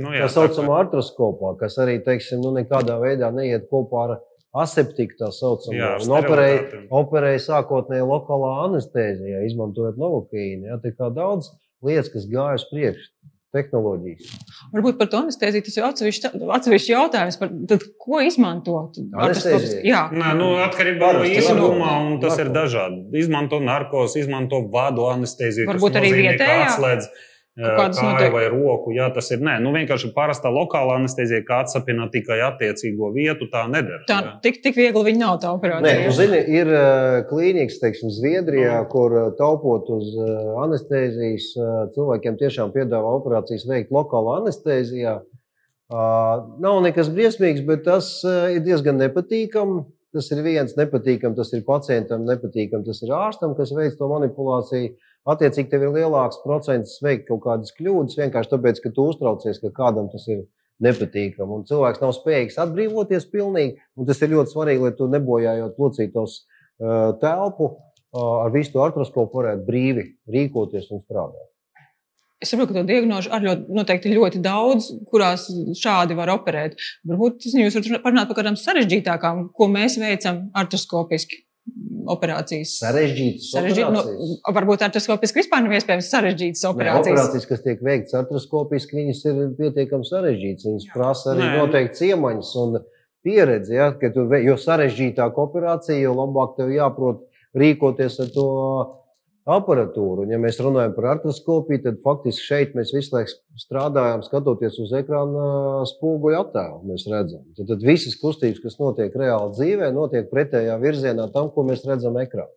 Nu, 0.00 0.12
tā 0.16 0.28
saucamā 0.32 0.78
artroskopā, 0.86 1.58
kas 1.60 1.76
arī 1.82 1.98
teiksim, 2.04 2.40
nu, 2.40 2.54
nekādā 2.56 2.96
veidā 3.02 3.28
neiet 3.34 3.66
kopā 3.68 4.04
ar 4.06 4.14
aseptiku. 4.64 5.18
Tā 5.20 5.28
saucamā. 5.36 5.76
Jā, 5.76 5.90
operēja, 6.20 6.62
operēja 7.02 7.42
sākotnēji 7.50 8.06
lokālā 8.08 8.54
anestezijā, 8.68 9.42
izmantojot 9.50 10.00
novokīnu. 10.00 10.70
Ja, 10.70 10.80
tā 10.80 10.94
kā 10.96 11.10
daudz 11.12 11.50
lietas, 11.84 12.08
kas 12.14 12.24
gāja 12.30 12.62
uz 12.62 12.64
priekšu. 12.72 13.10
Tehnoloģijas. 13.52 14.28
Varbūt 14.72 14.96
par 15.00 15.08
to 15.12 15.18
anesteziju 15.26 15.64
tas 15.66 15.76
ir 15.76 15.84
atsevišķs 16.56 16.88
jautājums. 16.88 17.36
Par, 17.40 17.50
tad, 17.68 17.84
ko 18.00 18.20
izmantot? 18.24 18.96
Anestezija? 19.12 19.82
Jā, 19.84 20.02
Nē, 20.12 20.30
nu, 20.38 20.46
atkarībā 20.64 21.10
no 21.18 21.24
narko- 21.76 22.06
un 22.06 22.20
tas 22.22 22.38
ir 22.38 22.48
narko. 22.48 22.56
dažādi. 22.60 23.02
Izmanto 23.24 23.60
narkos, 23.60 24.16
izmanto 24.16 24.62
vādu 24.72 25.04
anesteziju. 25.12 25.66
tas 25.68 25.74
Varbūt 25.74 26.00
arī 26.00 26.12
nozīmē, 26.14 26.32
ka 26.38 26.44
vietējā? 26.44 26.64
Atslēdz 26.70 27.10
kādas 27.58 27.98
noteik- 28.00 28.32
vai 28.32 28.46
roku. 28.48 28.92
Jā, 28.96 29.10
tas 29.12 29.30
ir 29.30 29.42
nē, 29.44 29.58
nu, 29.60 29.72
vienkārši 29.76 30.12
parastā 30.16 30.48
lokālā 30.48 30.96
anestezija, 30.96 31.42
kā 31.44 31.60
atsapina 31.64 32.08
tikai 32.10 32.38
attiecīgo 32.46 33.12
vietu, 33.12 33.48
tā 33.52 33.66
nedara. 33.68 34.00
tā 34.08 34.22
jā. 34.22 34.32
tik, 34.42 34.62
tik 34.62 34.74
viegli 34.76 35.04
viņa 35.10 35.18
nav 35.18 35.38
tā 35.42 35.50
Nē, 35.52 35.58
operācija. 35.58 36.06
tu 36.06 36.16
zini, 36.16 36.40
ir 36.48 36.72
klīnikas, 37.28 37.80
teiksim, 37.82 38.08
Zviedrijā, 38.10 38.88
kur 38.88 39.12
uh, 39.12 39.30
taupot 39.36 39.84
uz 39.92 40.14
anestezijas, 40.64 41.52
cilvēkiem 41.94 42.38
tiešām 42.40 42.72
piedāvā 42.72 43.12
operācijas 43.20 43.66
veikt 43.68 43.92
lokālā 43.92 44.40
anestezijā. 44.42 45.20
Uh, 45.92 46.46
nav 46.62 46.78
nekas 46.80 47.10
briesmīgs, 47.12 47.60
bet 47.68 47.84
tas 47.84 48.06
uh, 48.24 48.48
ir 48.54 48.62
diezgan 48.64 48.96
nepatīkami. 48.96 49.82
Tas 50.12 50.26
ir 50.32 50.42
viens 50.44 50.74
nepatīkams, 50.76 51.36
tas 51.36 51.52
ir 51.56 51.62
pacientam 51.64 52.26
nepatīkams, 52.28 52.84
tas 52.84 52.98
ir 53.00 53.12
ārstam, 53.16 53.54
kas 53.56 53.70
veic 53.72 53.94
to 53.96 54.08
manipulāciju. 54.10 54.90
Attiecīgi, 55.22 55.70
tev 55.70 55.84
ir 55.86 55.92
lielāks 55.94 56.40
procents 56.42 56.96
veikt 57.04 57.28
kaut 57.28 57.44
kādas 57.44 57.70
kļūdas, 57.76 58.18
vienkārši 58.18 58.50
tāpēc, 58.56 58.80
ka 58.82 58.90
tu 58.94 59.06
uztraucies, 59.12 59.60
ka 59.62 59.70
kādam 59.76 60.08
tas 60.10 60.26
ir 60.32 60.42
nepatīkami. 60.82 61.60
Un 61.60 61.62
cilvēks 61.68 62.02
nav 62.02 62.14
spējīgs 62.16 62.58
atbrīvoties 62.64 63.28
pilnīgi. 63.30 63.78
Un 63.98 64.08
tas 64.08 64.18
ir 64.22 64.32
ļoti 64.34 64.54
svarīgi, 64.54 64.82
lai 64.82 64.92
tu 64.98 65.06
nebojājot 65.12 65.78
locītos 65.78 66.40
uh, 66.42 67.14
telpu, 67.22 67.70
uh, 67.70 68.34
ar 68.42 68.52
visu 68.54 68.74
to 68.74 68.82
artroskopu 68.82 69.42
varētu 69.42 69.66
brīvi 69.68 70.08
rīkoties 70.34 70.90
un 70.90 71.04
strādāt. 71.04 71.48
Es 72.42 72.50
saprotu, 72.50 72.74
ka 72.74 72.80
to 72.80 72.88
diagnožu 72.88 73.30
arī 73.30 73.46
ļoti, 73.52 73.76
noteikti 73.78 74.16
ļoti 74.16 74.40
daudz, 74.42 74.88
kurās 75.12 75.46
šādi 75.78 76.16
var 76.18 76.32
operēt. 76.34 76.74
Varbūt 77.06 77.46
jūs 77.46 77.78
varat 77.78 78.02
parunāt 78.02 78.32
par 78.32 78.40
kādām 78.40 78.58
sarežģītākām, 78.58 79.44
ko 79.54 79.70
mēs 79.70 80.00
veicam 80.02 80.48
artroskopiski. 80.58 81.44
Operācijas. 82.12 82.72
Sarežģītas 82.82 83.50
Sarežģīt, 83.54 83.84
nu, 83.94 84.00
operācijas. 84.02 84.54
varbūt 84.56 84.84
artroskopiski 84.88 85.42
vispār 85.42 85.62
nav 85.64 85.74
iespējams 85.78 86.08
sarežģītas 86.12 86.64
Nē, 86.64 86.70
operācijas. 86.72 87.18
operācijas, 87.18 87.46
kas 87.50 87.62
tiek 87.66 87.84
veikts 87.86 88.16
artroskopiski, 88.18 88.96
viņas 88.98 89.20
ir 89.30 89.42
pietiekami 89.60 90.08
sarežģītas. 90.08 90.66
Viņas 90.70 90.88
Jā. 90.88 90.94
prasa 90.96 91.34
arī 91.34 91.44
Nē. 91.46 91.52
noteikti 91.60 92.10
iemaņas 92.12 92.54
un 92.64 92.80
pieredzi. 93.22 93.76
Ja, 93.78 93.92
ka 93.98 94.10
tu, 94.14 94.26
jo 94.42 94.56
sarežģītāka 94.58 95.44
operācija, 95.46 96.00
jo 96.02 96.16
labāk 96.18 96.56
tev 96.58 96.72
jāprot 96.74 97.22
rīkoties 97.54 98.18
ar 98.24 98.32
to 98.34 98.48
aparatūru. 99.48 100.24
Un, 100.24 100.32
ja 100.32 100.38
mēs 100.40 100.60
runājam 100.62 100.94
par 100.96 101.08
artroskopiju, 101.16 101.82
tad 101.84 102.00
faktiski 102.04 102.46
šeit 102.46 102.74
mēs 102.78 102.92
visu 102.94 103.16
laiku 103.16 103.34
strādājam, 103.60 104.22
skatoties 104.26 104.78
uz 104.82 104.94
ekrāna 104.98 105.82
spoguļu 105.90 106.38
attēlu. 106.38 106.80
Mēs 106.92 107.06
redzam, 107.10 107.44
tad, 107.58 107.68
tad 107.72 107.86
visas 107.86 108.18
kustības, 108.20 108.62
kas 108.62 108.78
notiek 108.80 109.14
reāli 109.18 109.54
dzīvē, 109.56 109.90
notiek 109.94 110.30
pretējā 110.30 110.78
virzienā 110.82 111.28
tam, 111.34 111.50
ko 111.54 111.66
mēs 111.68 111.86
redzam 111.88 112.18
ekrānā. 112.22 112.52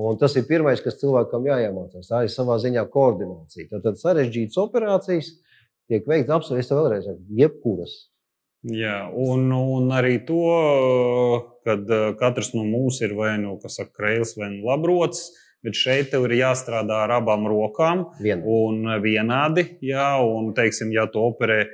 Un 0.00 0.18
tas 0.18 0.36
ir 0.38 0.46
pirmais, 0.46 0.80
kas 0.82 1.00
cilvēkam 1.00 1.48
jāiemācās. 1.48 2.08
Tā 2.08 2.22
ir 2.24 2.30
savā 2.30 2.60
ziņā 2.62 2.84
koordinācija. 2.92 3.66
Tad, 3.72 3.82
tad 3.88 3.98
sarežģītas 3.98 4.58
operācijas 4.62 5.32
tiek 5.90 6.06
veikts 6.06 6.30
absolūti, 6.30 6.62
es 6.62 6.70
tev 6.70 6.84
vēlreiz 6.84 7.08
saku, 7.08 7.24
jebkuras. 7.40 7.96
Jā, 8.70 9.08
un, 9.16 9.48
un 9.56 9.88
arī 9.96 10.18
to, 10.28 10.44
ka 11.64 11.78
katrs 12.20 12.52
no 12.52 12.66
mums 12.68 13.00
ir 13.00 13.14
vai 13.16 13.32
nu 13.40 13.54
krēls 13.58 14.34
vai 14.36 14.50
nu 14.52 14.68
labrots, 14.68 15.30
bet 15.64 15.76
šeit 15.76 16.10
tev 16.14 16.24
ir 16.30 16.38
jāstrādā 16.40 17.04
ar 17.04 17.16
abām 17.20 17.46
rokām 17.50 18.06
Vien. 18.20 18.42
un 18.44 18.82
vienādi. 19.04 19.66
Jā, 19.84 20.14
un, 20.24 20.52
teiksim, 20.56 20.92
ja 20.96 21.06
tu 21.10 21.20
operē 21.20 21.64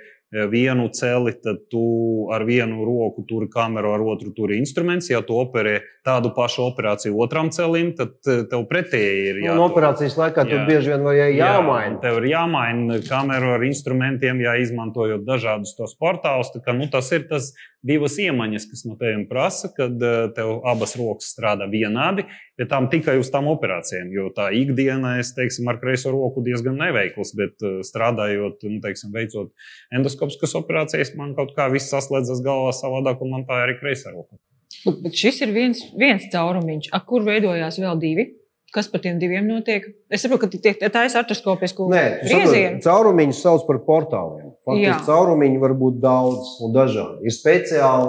vienu 0.51 0.89
celi, 0.93 1.33
tad 1.39 1.61
tu 1.71 2.27
ar 2.35 2.43
vienu 2.45 2.83
roku 2.85 3.23
turi 3.29 3.47
kameru, 3.49 3.93
ar 3.95 4.03
otru 4.03 4.33
turi 4.35 4.59
instruments. 4.59 5.07
Ja 5.09 5.21
tu 5.23 5.37
operē 5.39 5.79
tādu 6.05 6.33
pašu 6.35 6.65
operāciju 6.67 7.15
otram 7.23 7.49
celim, 7.55 7.93
tad 7.97 8.19
eh, 8.27 8.43
tev 8.51 8.67
pretēji 8.69 9.23
ir 9.31 9.39
Un 9.39 9.47
jātur. 9.47 9.63
operācijas 9.69 10.19
laikā 10.19 10.45
tur 10.49 10.59
Jā. 10.59 10.67
bieži 10.67 10.93
vien 10.93 11.07
Jā, 11.07 11.29
un 11.31 11.39
jāmaina. 11.39 12.01
Tev 12.03 12.19
ir 12.21 12.29
jāmaina 12.33 12.99
kameru 13.07 13.55
ar 13.55 13.65
instrumentiem, 13.71 14.43
jāizmantojot 14.45 15.25
dažādus 15.25 15.77
tos 15.79 15.95
portālus. 15.95 16.51
Tā 16.53 16.61
kā, 16.67 16.75
nu, 16.77 16.91
tas 16.91 17.11
ir 17.15 17.29
tas 17.31 17.53
divas 17.87 18.17
iemaņas, 18.23 18.67
kas 18.71 18.83
no 18.89 18.97
tevis 19.01 19.27
prasa, 19.31 19.71
kad 19.77 19.95
eh, 20.03 20.17
tev 20.37 20.57
abas 20.67 20.97
rokas 20.99 21.31
strādā 21.35 21.69
vienādi, 21.71 22.25
bet 22.59 22.71
tam 22.73 22.89
tikai 22.93 23.15
uz 23.21 23.31
tām 23.35 23.47
operācijām. 23.53 24.11
Jo 24.15 24.29
tā 24.37 24.49
ikdienā 24.57 25.17
es 25.23 25.31
teiksim, 25.37 25.69
ar 25.71 25.79
kreiso 25.83 26.11
roku 26.15 26.43
diezgan 26.47 26.79
neveikls, 26.83 27.35
bet 27.39 27.63
eh, 27.67 27.79
strādājot, 27.87 28.67
nu, 28.67 28.81
teiksim, 28.85 29.13
veicot 29.15 29.53
endoskopiskas 29.95 30.57
operācijas, 30.59 31.15
man 31.19 31.37
kaut 31.39 31.55
kā 31.57 31.69
viss 31.73 31.93
saslēdzas 31.95 32.43
galvā 32.47 32.75
savādāk, 32.77 33.23
un 33.23 33.37
man 33.37 33.47
tā 33.49 33.61
ir 33.63 33.69
arī 33.71 33.79
kreisā 33.81 34.13
roka. 34.15 34.39
Bet, 34.87 34.99
bet 35.07 35.15
šis 35.19 35.41
ir 35.47 35.55
viens, 35.55 35.81
viens 35.99 36.27
caurumiņš, 36.33 36.91
ar 36.95 37.07
kur 37.09 37.25
veidojās 37.27 37.79
vēl 37.83 38.03
divi. 38.03 38.27
Kas 38.75 38.89
par 38.91 39.01
tiem 39.01 39.17
diviem 39.23 39.47
notiek? 39.47 39.85
Es 40.13 40.25
saprotu, 40.25 40.49
ka 40.51 40.59
tie- 40.59 40.91
tā 40.91 41.05
ir 41.07 41.15
artroskopisku 41.17 41.87
griezienu. 41.89 42.81
caurumiņus 42.85 43.39
sauc 43.45 43.63
par 43.69 43.79
portāliem. 43.87 44.46
Faktiski 44.67 45.07
caurumiņi 45.07 45.61
var 45.63 45.77
būt 45.79 46.01
daudz 46.03 46.57
un 46.67 46.73
dažādi. 46.75 47.29
Ir 47.29 47.35
speciāli. 47.35 48.09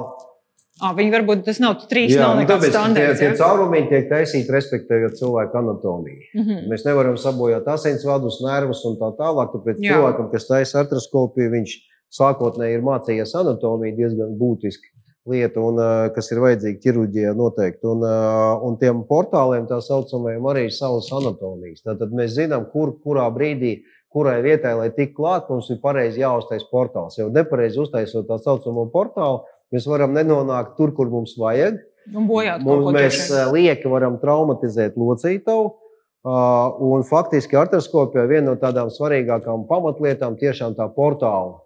À, 0.77 0.91
viņi 0.93 1.09
varbūt 1.09 1.41
tas 1.45 1.57
nav 1.61 1.79
trīs, 1.89 2.11
Jā, 2.13 2.21
nav 2.21 2.35
nu, 2.37 2.45
tāpēc 2.49 2.67
tie, 2.67 2.73
standarts. 2.73 3.21
tie 3.21 3.29
ja? 3.31 3.37
caurumiņi 3.39 3.87
tiek 3.89 4.09
taisīti 4.11 4.53
respektējot 4.53 5.17
cilvēku 5.17 5.57
anatomiju. 5.57 6.19
Mhm. 6.37 6.67
Mēs 6.69 6.85
nevaram 6.85 7.17
sabojāt 7.17 7.65
asinsvadus, 7.73 8.41
nervus 8.45 8.83
un 8.85 8.97
tā 9.01 9.09
tālāk. 9.17 9.55
Tāpēc 9.55 9.81
Jā. 9.81 9.95
cilvēkam, 9.95 10.29
kas 10.33 10.45
taisa 10.49 10.83
artroskopiju, 10.83 11.53
viņš 11.55 11.73
sākotnēji 12.13 12.77
ir 12.77 12.85
mācījies 12.85 13.33
anatomiju 13.41 13.97
diezgan 13.97 14.37
būtiski. 14.37 14.93
Lieta, 15.27 15.59
un, 15.59 15.81
kas 16.15 16.29
ir 16.31 16.39
vajadzīga 16.39 16.79
ķirurģijā 16.85 17.33
noteikti. 17.35 17.83
Un, 17.91 18.05
un 18.63 18.77
tiem 18.79 19.01
portāliem, 19.09 19.65
tā 19.67 19.81
saucamajiem, 19.83 20.45
arī 20.47 20.69
ir 20.69 20.75
savas 20.77 21.09
anatomijas. 21.11 21.83
Tad 21.83 22.13
mēs 22.15 22.37
zinām, 22.37 22.69
kur, 22.71 22.93
kurā 23.03 23.25
brīdī, 23.35 23.81
kurai 24.17 24.39
vietai, 24.41 24.73
lai 24.79 24.89
tiktu 24.89 25.21
klāt, 25.21 25.49
mums 25.51 25.69
ir 25.69 25.81
pareizi 25.83 26.23
jāuztais 26.23 26.65
portāls. 26.71 27.19
Jo 27.19 27.29
nepareizi 27.33 27.81
uztaisot 27.83 28.25
tā 28.29 28.39
saucamo 28.41 28.87
portālu, 28.93 29.43
mēs 29.73 29.85
varam 29.89 30.15
nenonākt 30.17 30.73
tur, 30.79 30.95
kur 30.97 31.11
mums 31.13 31.35
vajag. 31.37 31.83
Bojāt 32.07 32.63
Mums, 32.63 32.87
mēs 32.95 33.17
vien. 33.27 33.35
ā, 33.35 33.49
lieki 33.51 33.91
varam 33.91 34.15
traumatizēt 34.21 34.95
locītavu. 34.99 35.75
Uh, 36.27 36.79
un 36.83 37.05
faktiski 37.07 37.55
artroskopija 37.55 38.25
ir 38.25 38.31
viena 38.31 38.49
no 38.49 38.55
tādām 38.59 38.89
svarīgākām 38.91 39.67
pamatlietām, 39.69 40.35
tiešām 40.39 40.73
tā 40.75 40.87
portāla 40.95 41.59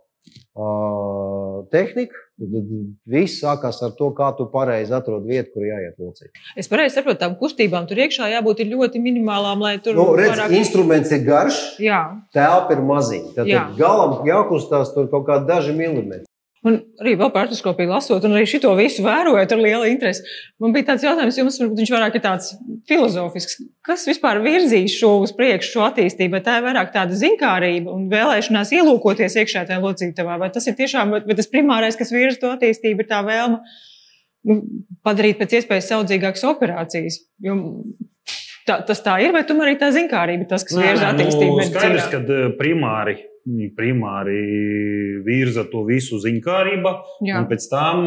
uh, 0.54 1.64
tehnika. 1.74 2.18
Tad 2.42 2.70
Viss 3.06 3.36
sākās 3.44 3.84
ar 3.86 3.92
to, 4.00 4.08
kā 4.18 4.32
tu 4.38 4.48
pareizi 4.50 4.94
atrod 4.98 5.28
vietu, 5.30 5.52
kur 5.54 5.66
jāiet 5.68 6.00
locīt. 6.02 6.32
Es 6.58 6.66
pareizi 6.72 6.96
saprotu, 6.98 7.20
tām 7.22 7.36
kustībām 7.38 7.86
tur 7.90 8.02
iekšā 8.02 8.32
jābūt 8.34 8.64
ļoti 8.66 8.98
minimālām, 9.04 9.62
lai 9.62 9.76
tur 9.78 9.94
Nu, 9.94 10.08
redz, 10.18 10.34
vairāk- 10.34 10.56
instruments 10.58 11.12
ir 11.14 11.22
garš, 11.28 11.60
Jā, 11.80 12.02
telpa 12.34 12.74
ir 12.74 12.82
maziņa. 12.82 13.36
Tad 13.36 13.46
Jā. 13.52 13.68
galam 13.78 14.26
jākustās 14.26 14.90
tur 14.96 15.06
kaut 15.14 15.28
kādi 15.30 15.46
daži 15.54 15.76
milimetri. 15.78 16.26
Un 16.68 16.78
arī 17.02 17.16
vēl 17.18 17.32
par 17.34 17.48
artroskopiju 17.48 17.90
lasot, 17.90 18.26
un 18.28 18.36
arī 18.38 18.46
šito 18.50 18.72
visu 18.78 19.04
vērojot 19.06 19.54
ar 19.56 19.62
lielu 19.62 19.88
interesi. 19.90 20.22
Man 20.62 20.76
bija 20.76 20.92
tāds 20.92 21.06
jautājums, 21.08 21.40
jums 21.40 21.58
varbūt 21.62 21.82
viņš 21.82 21.94
vairāk 21.96 22.18
ir 22.18 22.24
tāds 22.26 22.52
filozofisks. 22.90 23.58
Kas 23.86 24.06
vispār 24.10 24.42
virzīs 24.46 24.94
šo 25.00 25.16
uz 25.24 25.34
priekšu, 25.38 25.72
šo 25.74 25.86
attīstību? 25.88 26.44
Tā 26.46 26.60
ir 26.60 26.68
vairāk 26.68 26.94
tāda 26.94 27.18
zinkārība 27.18 27.94
un 27.96 28.06
vēlēšanās 28.12 28.76
ielūkoties 28.78 29.40
iekšā 29.42 29.66
tajā 29.72 29.82
locītavā? 29.82 30.38
Vai 30.42 30.52
tas 30.54 30.70
ir 30.70 30.78
tiešām, 30.78 31.18
vai 31.26 31.40
tas 31.40 31.50
primārais, 31.50 31.98
kas 31.98 32.14
virza 32.14 32.44
to 32.44 32.54
attīstību, 32.54 33.02
ir 33.02 33.10
tā 33.10 33.24
vēlme 33.26 33.62
nu, 34.52 34.62
padarīt 35.06 35.42
pēc 35.42 35.58
iespējas 35.62 35.90
saudzīgākas 35.96 36.46
operācijas? 36.52 37.24
Jo 37.42 37.58
tā, 38.70 38.80
tas 38.86 39.02
tā 39.02 39.18
ir, 39.26 39.34
vai 39.34 39.44
tomēr 39.48 39.72
arī 39.72 39.82
tā 39.82 39.90
zinkārība 39.96 40.48
tas, 40.54 40.66
kas 40.68 40.78
virza 40.78 41.10
attīstību? 41.10 41.58
nu, 41.58 41.70
skaidrs, 41.74 42.10
ka 42.14 42.22
eh, 42.22 42.50
primāri, 43.46 43.72
primāri 43.78 45.24
virza 45.26 45.66
to 45.72 45.84
visu 45.88 46.20
ziņkārība. 46.22 46.94
Jā. 47.26 47.42
Un 47.42 47.50
pēc 47.50 47.68
tam, 47.72 48.06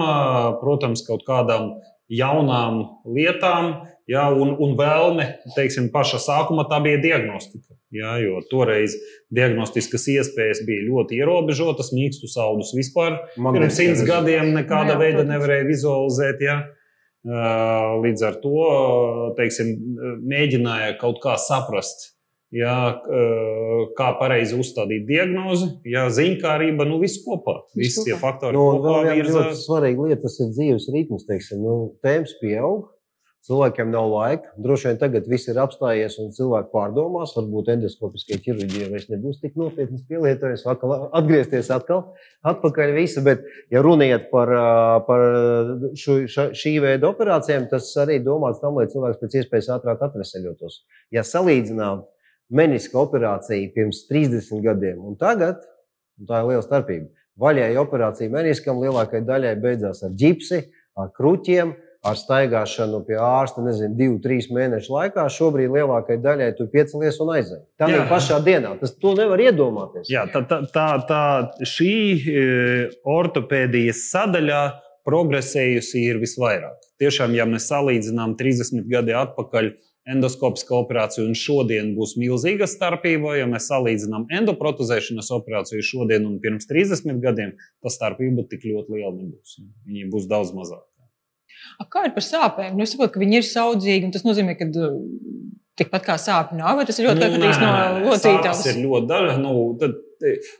protams, 0.60 1.04
kaut 1.06 1.24
kādām 1.26 1.74
jaunām 2.12 3.00
lietām, 3.08 3.88
jā, 4.10 4.26
un, 4.30 4.54
un 4.60 4.74
vēlme, 4.78 5.28
teiksim, 5.56 5.90
paša 5.92 6.20
sākuma 6.22 6.66
tā 6.70 6.80
bija 6.84 7.00
diagnostika. 7.02 7.72
Jā, 7.94 8.16
jo 8.18 8.40
toreiz 8.50 8.96
diagnostiskas 9.30 10.08
iespējas 10.10 10.64
bija 10.66 10.82
ļoti 10.88 11.20
ierobežotas, 11.20 11.92
mīkstu 11.94 12.26
saudus 12.26 12.72
vispār 12.74 13.20
pirms 13.38 13.76
simts 13.78 14.02
gadiem 14.02 14.50
nekāda 14.56 14.96
Jā, 14.96 14.98
veida 14.98 15.20
protams. 15.20 15.30
nevarēja 15.30 15.68
vizualizēt. 15.68 16.42
Jā. 16.42 16.56
Līdz 18.04 18.24
ar 18.26 18.34
to 18.42 18.64
teiksim, 19.38 19.70
mēģināja 20.28 20.98
kaut 21.00 21.22
kā 21.22 21.38
saprast, 21.40 22.13
jā, 22.54 22.78
ā, 22.94 23.26
kā 23.98 24.12
pareizi 24.20 24.58
uzstādīt 24.60 25.06
diagnozi, 25.10 25.72
jā, 25.90 26.06
ziņkārība, 26.14 26.86
nu 26.88 27.00
viss 27.02 27.22
kopā. 27.26 27.60
Visi 27.78 28.06
tie 28.06 28.14
kopā. 28.14 28.22
faktori 28.28 28.58
Nu, 28.58 28.66
kopā 28.78 29.04
virza. 29.10 29.38
ļoti 29.40 29.62
svarīga 29.64 30.08
lieta, 30.08 30.24
tas 30.26 30.40
ir 30.40 30.50
dzīves 30.54 30.90
ritms. 30.94 31.28
Teiksim, 31.28 31.64
nu, 31.64 31.78
temps 32.04 32.36
pieaug, 32.40 32.86
cilvēkiem 33.44 33.90
nav 33.92 34.06
laika. 34.08 34.52
Droši 34.64 34.88
vien 34.88 35.00
tagad 35.02 35.26
viss 35.28 35.50
ir 35.50 35.58
apstājies 35.60 36.16
un 36.22 36.30
cilvēki 36.36 36.70
pārdomās. 36.72 37.34
Varbūt 37.36 37.72
endoskopiskie 37.74 38.38
ķirurģija 38.46 38.88
vairs 38.92 39.10
nebūs 39.10 39.42
tik 39.42 39.58
nopietnas 39.60 40.06
pielietojums. 40.08 40.64
Atkal 40.70 40.94
atgriezties 41.10 41.68
atkal 41.74 42.06
atpakaļ 42.46 42.94
visu. 42.96 43.24
Bet, 43.26 43.44
ja 43.74 43.82
runiet 43.84 44.30
par, 44.30 44.54
ā, 44.54 44.72
par 45.10 45.26
šo, 45.98 46.22
ša, 46.30 46.48
šī 46.56 46.78
veida 46.86 47.10
operācijām, 47.10 47.68
tas 47.72 47.90
arī 48.00 48.22
domāts 48.24 48.62
tam, 48.64 48.78
lai 48.80 48.88
cilvēks 48.94 49.20
pēc 49.20 49.38
iespējas 49.42 49.74
ātrāk 49.76 50.06
atveseļotos. 50.08 50.84
Ja 51.12 51.26
salīdzinām 51.26 52.06
meniska 52.52 52.98
operāciju 53.00 53.72
pirms 53.74 54.04
30 54.10 54.62
gadiem 54.64 55.04
un 55.04 55.16
tagad, 55.20 55.62
un 56.20 56.28
tā 56.28 56.42
ir 56.42 56.50
liela 56.52 56.64
starpība. 56.64 57.10
Vaļēja 57.40 57.82
operācija 57.82 58.30
meniskam 58.30 58.78
lielākajai 58.82 59.26
daļai 59.26 59.56
beidzās 59.62 60.04
ar 60.06 60.12
ģipsi, 60.14 60.60
ar 61.00 61.10
kruķiem, 61.16 61.72
ar 62.04 62.18
staigāšanu 62.20 63.00
pie 63.08 63.16
ārsta, 63.18 63.64
nezinu, 63.64 63.96
divu, 63.98 64.18
trīs 64.22 64.50
mēnešu 64.52 64.92
laikā. 64.92 65.24
Šobrīd 65.32 65.72
lielākajai 65.72 66.20
daļai 66.22 66.50
tur 66.58 66.68
piecelies 66.72 67.18
un 67.24 67.32
aizej. 67.34 67.62
Tā 67.80 67.88
ir 67.90 68.04
pašā 68.10 68.38
dienā. 68.44 68.74
Tas 68.80 68.92
to 69.00 69.14
nevar 69.18 69.40
iedomāties. 69.40 70.10
Jā, 70.12 70.26
tā, 70.30 70.44
tā, 70.50 70.60
tā, 70.74 70.86
tā 71.08 71.22
šī 71.66 71.94
e, 72.14 72.44
ortopēdijas 73.08 74.04
sadaļā 74.12 74.62
progresējusi 75.08 76.04
ir 76.10 76.20
visvairāk. 76.22 76.76
Tiešām, 77.00 77.34
ja 77.36 77.48
mēs 77.48 77.66
salīdzinām 77.72 78.36
30 78.38 78.86
gadi 78.92 79.16
atpakaļ 79.18 79.72
endoskopiskā 80.10 80.76
operācija 80.76 81.24
un 81.24 81.36
šodien 81.38 81.94
būs 81.96 82.16
milzīga 82.20 82.68
starpība, 82.68 83.36
ja 83.38 83.46
mēs 83.48 83.68
salīdzinām 83.70 84.26
endoprotezēšanas 84.40 85.30
operāciju 85.38 85.84
šodien 85.84 86.26
un 86.28 86.40
pirms 86.42 86.68
30 86.70 87.22
gadiem, 87.24 87.54
tā 87.80 87.92
starpība 87.92 88.44
tik 88.50 88.66
ļoti 88.68 88.98
liela 88.98 89.14
nebūs. 89.16 89.58
Viņa 89.88 90.10
būs 90.12 90.28
daudz 90.30 90.52
mazāka. 90.56 90.88
A, 91.80 91.86
kā 91.88 92.04
ir 92.06 92.12
par 92.14 92.24
sāpēm? 92.26 92.76
Nu, 92.76 92.84
es 92.84 92.92
saprotu, 92.92 93.16
ka 93.16 93.22
viņi 93.22 93.40
ir 93.40 93.46
saudzīgi, 93.48 94.06
un 94.06 94.12
tas 94.14 94.26
nozīmē, 94.26 94.54
ka 94.58 94.68
uh, 94.68 94.98
tikpat 95.80 96.04
kā 96.06 96.16
sāpju 96.20 96.58
nav, 96.58 96.76
vai 96.78 96.84
tas 96.88 97.00
ir 97.00 97.08
ļoti 97.08 97.24
atkarīgs 97.28 97.60
no 97.62 97.70
Nu, 97.70 97.78
nē, 97.78 98.02
locītājs. 98.10 98.60
sāpes 98.60 98.68
ir 98.74 98.82
ļoti 98.84 99.08
dažādas. 99.10 99.40
Nu, 99.42 99.54
tad 99.80 99.96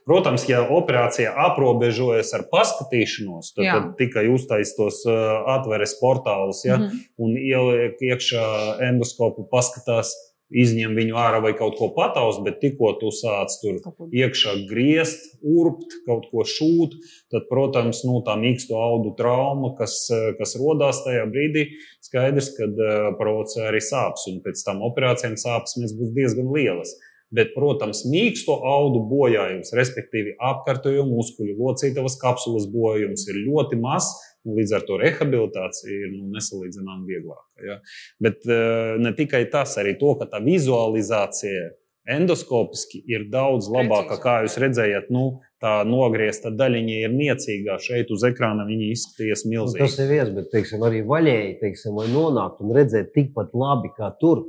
protams, 0.06 0.49
ja 0.49 0.62
operācija 0.68 1.32
aprobežojas 1.46 2.34
ar 2.37 2.46
paskatīšanos, 2.52 3.54
tad, 3.54 3.64
Jā. 3.64 3.78
tad 3.78 3.96
tikai 4.00 4.26
uztais 4.32 4.75
tos 4.76 5.02
uh, 5.08 5.42
atveres 5.56 5.96
portālus 6.00 6.64
ja, 6.64 6.78
Mhm. 6.78 7.02
un 7.18 7.34
ieliek 7.38 7.99
iekšā 8.00 8.44
endoskopu, 8.90 9.49
paskatās, 9.50 10.12
izņem 10.54 10.92
viņu 10.94 11.16
ārā 11.18 11.40
vai 11.42 11.52
kaut 11.56 11.78
ko 11.78 11.88
pataus, 11.96 12.37
bet 12.44 12.61
tikko 12.61 12.92
tu 13.00 13.08
sāc 13.11 13.49
tur 13.62 13.80
iekšā 14.12 14.52
griezt, 14.68 15.25
urbt, 15.42 15.96
kaut 16.06 16.28
ko 16.30 16.44
šūt, 16.44 16.94
tad, 17.32 17.49
protams, 17.49 18.04
nu, 18.04 18.20
tā 18.26 18.37
mīksto 18.38 18.76
audu 18.78 19.14
trauma, 19.18 19.73
kas, 19.78 19.96
eh, 20.12 20.34
kas 20.38 20.54
rodās 20.61 21.00
tajā 21.06 21.25
brīdī, 21.32 21.64
skaidrs, 22.04 22.52
ka 22.56 22.68
uh, 22.68 23.16
provocē 23.18 23.70
arī 23.73 23.80
sāpes, 23.82 24.28
un 24.30 24.42
pēc 24.44 24.62
tam 24.66 24.84
operācijām 24.84 25.34
sāpes 25.40 25.78
mēs 25.80 25.96
būs 25.96 26.12
diezgan 26.14 26.52
lielas. 26.52 26.92
Bet, 27.34 27.50
protams, 27.56 28.04
mīksto 28.06 28.54
audu 28.70 29.00
bojājums, 29.10 29.72
respektīvi 29.74 30.36
apkārtējo 30.38 31.02
muskuļu 31.08 31.56
locītavas 31.58 32.14
kapsulas 32.20 32.68
bojājums, 32.70 33.26
ir 33.32 33.40
ļoti 33.48 33.80
mazs. 33.80 34.12
un 34.44 34.58
Līdz 34.58 34.74
ar 34.76 34.84
to 34.86 34.98
rehabilitācija 35.00 35.94
ir 35.94 36.12
nu, 36.12 36.28
nesalīdzināmāk 36.36 37.08
vieglāka. 37.08 37.64
Ja? 37.64 37.78
Bet 38.22 38.44
uh, 38.46 38.94
ne 39.00 39.14
tikai 39.16 39.46
tas, 39.50 39.74
arī 39.80 39.96
to, 39.98 40.12
ka 40.20 40.28
tā 40.30 40.42
vizualizācija 40.44 41.72
endoskopiski 42.04 43.00
ir 43.08 43.26
daudz 43.32 43.70
labāka. 43.72 44.18
Kā 44.20 44.36
jūs 44.44 44.58
jā. 44.58 44.64
redzējāt, 44.66 45.10
nu, 45.14 45.24
tā 45.62 45.78
nogriezta 45.88 46.52
daļiņa 46.52 46.98
ir 47.06 47.14
niecīgā. 47.16 47.78
Šeit 47.82 48.12
uz 48.14 48.26
ekrāna 48.28 48.66
viņa 48.68 48.90
izskatījās 48.92 49.46
Nu, 49.46 49.52
milzīga. 49.54 49.88
tas 49.88 49.98
ir 50.04 50.10
viens, 50.12 50.32
bet 50.36 50.50
teiksim, 50.52 50.84
arī 50.84 51.00
vaļēji, 51.08 51.58
teiksim, 51.62 51.96
lai 51.98 52.10
nonāktu 52.12 52.66
un 52.66 52.76
redzētu 52.76 53.14
tikpat 53.16 53.56
labi 53.56 53.92
kā 53.96 54.12
tur, 54.20 54.44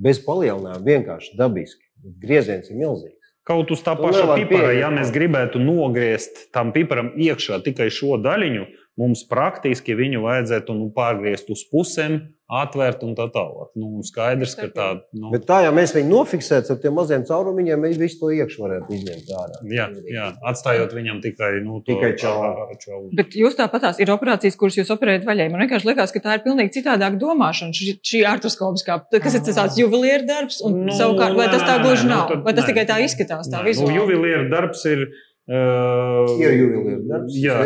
bez 0.00 0.22
palielinājuma, 0.24 0.86
vienkārši 0.86 1.36
dabiski. 1.38 1.89
Grieziens 2.22 2.70
ir 2.70 2.78
milzīgs. 2.80 3.16
Kaut 3.46 3.70
uz 3.72 3.80
tā 3.82 3.96
paša 3.98 4.36
pipara, 4.36 4.72
ja 4.76 4.90
mēs 4.92 5.10
gribētu 5.14 5.58
nogriezt 5.62 6.46
tam 6.54 6.74
piparam 6.74 7.14
iekšā 7.18 7.58
tikai 7.64 7.88
šo 7.92 8.18
daļiņu, 8.22 8.66
mums 9.00 9.24
praktiski 9.30 9.96
viņu 9.96 10.20
vajadzētu 10.26 10.76
nu, 10.76 10.90
pārgriezt 10.96 11.48
uz 11.54 11.64
pusēm, 11.72 12.20
atvērt 12.50 13.04
un 13.06 13.12
tā 13.14 13.28
tālāk. 13.30 13.68
Nu, 13.78 14.00
skaidrs, 14.02 14.56
ka 14.58 14.66
tā 14.74 14.86
nu, 15.14 15.28
Bet 15.30 15.44
tā, 15.46 15.60
ja 15.62 15.70
mēs 15.70 15.92
viņu 15.94 16.10
nofiksētu 16.10 16.72
ar 16.74 16.80
tiem 16.82 16.96
maziem 16.98 17.22
caurumiņiem, 17.28 17.78
mēs 17.84 17.94
visu 18.00 18.18
to 18.18 18.30
iekšā 18.34 18.64
varētu 18.64 18.96
izņemt 18.96 19.30
ārā. 19.38 19.60
jā, 19.70 19.86
jā, 20.10 20.24
atstājot 20.50 20.96
viņam 20.96 21.20
tikai, 21.22 21.52
nu, 21.62 21.78
Tikai 21.86 22.10
čauru. 22.18 22.66
Bet 23.14 23.36
jūs 23.38 23.54
tāpatās 23.58 24.02
ir 24.02 24.10
operācijas, 24.10 24.58
kuras 24.58 24.80
jūs 24.80 24.90
operējat 24.96 25.28
vaļēji. 25.30 25.52
Man 25.54 25.62
vienkārši 25.64 25.90
liekas, 25.92 26.14
ka 26.16 26.24
tā 26.26 26.36
ir 26.40 26.44
pilnīgi 26.48 26.74
citādāka 26.80 27.22
domāšana. 27.22 27.70
Šī, 27.78 27.94
šī 28.10 28.24
artroskopiskā, 28.34 28.98
kas 29.14 29.38
ir 29.38 29.46
tas 29.46 29.62
tāds 29.62 29.78
juvelieru 29.78 30.26
darbs, 30.28 30.58
un 30.66 30.80
Nu, 30.90 30.98
savukārt, 30.98 31.38
vai 31.38 31.46
tas 31.54 31.62
tā 31.62 31.78
gluži 31.84 32.08
nu, 32.10 32.16
nav? 32.16 32.28
tad 32.34 32.44
vai 32.50 32.56
tas 32.58 32.66
nē. 32.66 32.72
tikai 32.74 32.86
tā 32.90 32.98
izskatās, 33.06 33.46
tā 33.52 33.62
Nē, 33.62 33.78
Nu, 33.78 33.94
juvelieru 33.94 34.50
darbs 34.50 34.82
ir. 34.90 35.06
Uh, 35.50 36.28
Ir 36.38 36.52
juvelieru 36.54 37.06
darbs, 37.08 37.34
Jā, 37.40 37.56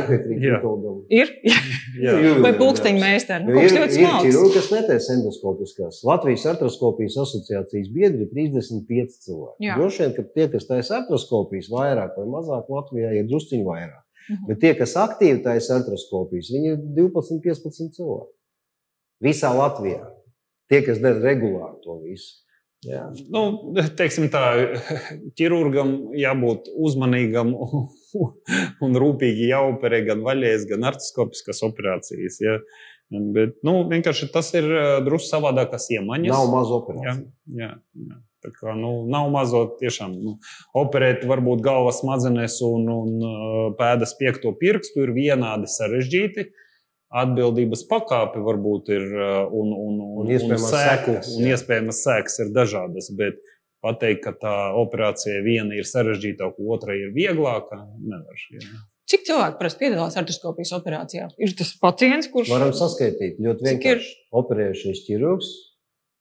jā. 0.41 0.61
Ir? 1.13 1.33
jā. 2.01 2.15
Vai 2.41 2.53
pulksteņa 2.57 3.01
meistari? 3.03 3.45
Nu, 3.45 3.59
kas 3.59 3.75
ir, 3.75 4.07
ir 4.07 4.15
ķirurgi, 4.25 4.53
kas 4.55 4.69
netaisa 4.73 5.17
endoskopiskās. 5.19 5.99
Latvijas 6.07 6.47
artroskopijas 6.55 7.19
asociācijas 7.27 7.91
biedri 7.93 8.25
ir 8.25 8.31
35 8.31 9.19
cilvēki. 9.27 9.69
Droši 9.77 10.01
vien, 10.05 10.15
ka 10.17 10.25
tie, 10.39 10.47
kas 10.55 10.69
taisa 10.71 11.03
artroskopijas 11.03 11.69
vairāk 11.75 12.17
vai 12.17 12.25
mazāk 12.39 12.71
Latvijā, 12.73 13.11
ir 13.19 13.29
drusciņi 13.29 13.67
vairāk. 13.69 14.01
Mhm. 14.31 14.47
Bet 14.49 14.63
tie, 14.63 14.73
kas 14.79 14.97
aktīvi 15.03 15.43
taisa 15.45 15.77
artroskopijas, 15.83 16.49
viņi 16.55 16.73
ir 16.73 16.81
12, 16.97 17.43
15 17.45 17.93
cilvēki. 17.99 18.33
Visā 19.29 19.53
Latvijā. 19.53 20.07
Tie, 20.73 20.81
kas 20.87 21.03
dara 21.05 21.21
regulāri 21.21 21.83
to 21.85 21.99
visu. 22.07 22.39
Jā. 22.85 23.05
Nu, 23.33 23.45
teiksim 23.99 24.29
tā, 24.33 24.43
ķirurgam 25.39 25.95
jābūt 26.19 26.69
uzmanīgam 26.75 27.55
un 28.85 28.99
rūpīgi 29.03 29.49
jāoperē 29.51 30.03
gan 30.09 30.25
vaļējas, 30.27 30.69
gan 30.71 30.91
artiskopiskas 30.93 31.65
operācijas. 31.67 32.41
Ja. 32.45 32.59
Bet 33.35 33.59
nu, 33.67 33.83
vienkārši 33.91 34.31
tas 34.35 34.49
ir 34.57 34.69
eh, 34.69 34.93
drusku 35.07 35.29
savādākas 35.29 35.91
iemaņas. 35.97 36.33
Nav 36.33 36.53
maz 36.53 36.71
Jā, 36.71 36.79
operāciju. 36.81 37.27
jā, 37.61 37.73
jā. 38.09 38.21
Tā 38.45 38.51
kā, 38.53 38.75
nu, 38.77 39.07
nav 39.09 39.31
mazo 39.33 39.63
tiešām 39.81 40.19
nu, 40.21 40.35
operēt, 40.77 41.23
varbūt 41.25 41.63
galvas 41.65 42.03
smadzenes 42.03 42.59
un, 42.67 42.83
un 42.93 43.15
uh, 43.25 43.55
pēdas 43.79 44.13
piekto 44.19 44.53
pirkstu 44.61 45.07
ir 45.07 45.15
vienādi 45.17 45.71
sarežģīti. 45.73 46.45
Atbildības 47.15 47.85
pakāpe 47.87 48.41
varbūt 48.43 48.89
ir 48.91 49.05
uh, 49.15 49.27
un, 49.55 49.69
un, 49.71 49.99
un, 50.03 50.23
Un 50.25 50.33
iespējamās 50.35 50.71
seku, 50.73 51.13
sekas, 51.19 51.35
un 51.39 51.51
iespējamas 51.53 52.01
sekas 52.03 52.41
ir 52.43 52.51
dažādas. 52.57 53.11
Bet 53.19 53.39
pateikt, 53.85 54.25
ka 54.25 54.33
tā 54.41 54.55
operācija 54.81 55.43
viena 55.45 55.77
ir 55.79 55.87
sarežģītāka, 55.87 56.59
otra 56.75 56.97
ir 56.99 57.13
vieglāka, 57.15 57.85
nevar. 58.03 58.43
Jā. 58.51 58.83
Cik 59.11 59.27
cilvēku 59.29 59.61
parasti 59.61 59.83
piedalās 59.85 60.17
artroskopijas 60.17 60.73
operācijā? 60.79 61.29
Ir 61.45 61.53
tas 61.59 61.75
pacients, 61.79 62.31
kurš 62.33 62.51
Varam 62.55 62.73
saskaitīt 62.75 63.37
ļoti 63.45 63.69
vienkārši. 63.69 64.13
Operējušies 64.41 65.05
ķirurgs. 65.07 65.53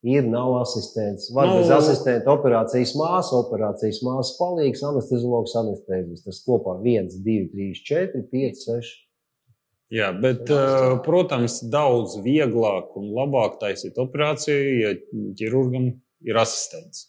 Ir, 0.03 0.25
nav 0.27 0.57
asistents. 0.59 1.29
Var 1.31 1.47
Nu- 1.47 1.61
bez 1.61 1.69
asistenta 1.71 2.33
operācijas 2.33 2.91
māsa, 2.99 3.37
operācijas 3.39 4.01
māsas 4.03 4.33
palīgs, 4.35 4.83
anesteziologs, 4.83 5.55
anestezijas. 5.55 6.25
Tas 6.25 6.41
kopā 6.43 6.75
1, 6.83 7.07
2, 7.23 7.37
3, 7.53 7.69
4, 7.87 8.25
5, 8.33 8.59
6. 8.67 8.91
Jā, 9.93 10.07
bet, 10.17 10.47
uh, 10.49 10.95
protams, 11.05 11.59
daudz 11.69 12.15
vieglāk 12.25 12.95
un 12.97 13.11
labāk 13.13 13.59
taisīt 13.61 13.99
operāciju, 14.01 14.71
ja 14.81 14.93
ķirurgam 15.37 15.91
ir 16.25 16.39
asistents. 16.41 17.05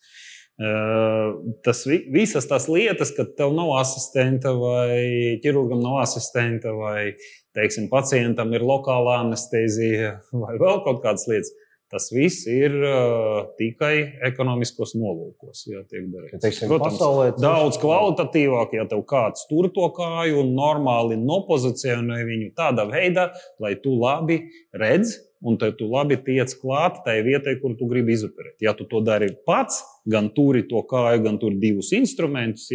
Uh, 0.54 1.32
Tas 1.66 1.80
vi- 1.88 2.04
visas 2.14 2.44
tās 2.46 2.68
lietas, 2.70 3.10
kad 3.16 3.32
tev 3.38 3.54
nav 3.56 3.72
asistenta 3.80 4.52
vai 4.54 5.40
ķirurgam 5.42 5.80
nav 5.82 5.96
asistenta 6.04 6.70
vai, 6.76 7.14
teiksim, 7.56 7.88
pacientam 7.90 8.52
ir 8.54 8.62
lokālā 8.62 9.16
anestezija 9.24 10.12
vai 10.44 10.54
vēl 10.60 10.84
kaut 10.84 11.00
kādas 11.02 11.26
lietas. 11.30 11.50
Tas 11.94 12.08
viss 12.10 12.40
ir 12.50 12.72
uh, 12.74 13.44
tikai 13.54 13.92
ekonomiskos 14.26 14.96
nolūkos. 14.98 15.60
Jā, 15.70 15.84
tiek 15.86 16.08
darīts. 16.10 16.40
Teiksim, 16.42 16.66
Protams, 16.72 16.96
pasaulē 16.98 17.26
daudz 17.38 17.78
kvalitatīvāk, 17.78 18.72
ja 18.74 18.86
tev 18.90 19.04
kāds 19.06 19.44
tur 19.46 19.68
to 19.76 19.86
kāju 19.94 20.40
un 20.42 20.50
normāli 20.58 21.14
nopozicionē 21.22 22.18
viņu 22.26 22.48
tādā 22.58 22.88
veidā, 22.90 23.28
lai 23.62 23.76
tu 23.84 23.94
labi 24.00 24.40
redz 24.74 25.14
un 25.44 25.60
tu 25.60 25.86
labi 25.92 26.18
tiec 26.24 26.50
klāt 26.58 26.98
tai 27.06 27.18
vietai, 27.22 27.54
kur 27.62 27.76
tu 27.78 27.86
gribi 27.86 28.16
izoperēt. 28.16 28.56
Ja 28.64 28.72
tu 28.74 28.88
to 28.90 29.02
dari 29.04 29.30
pats, 29.46 29.78
gan 30.08 30.32
turi 30.34 30.64
to 30.66 30.82
kāju, 30.90 31.22
gan 31.28 31.38
tur 31.38 31.54
divus 31.62 31.92
instrumentus, 31.94 32.66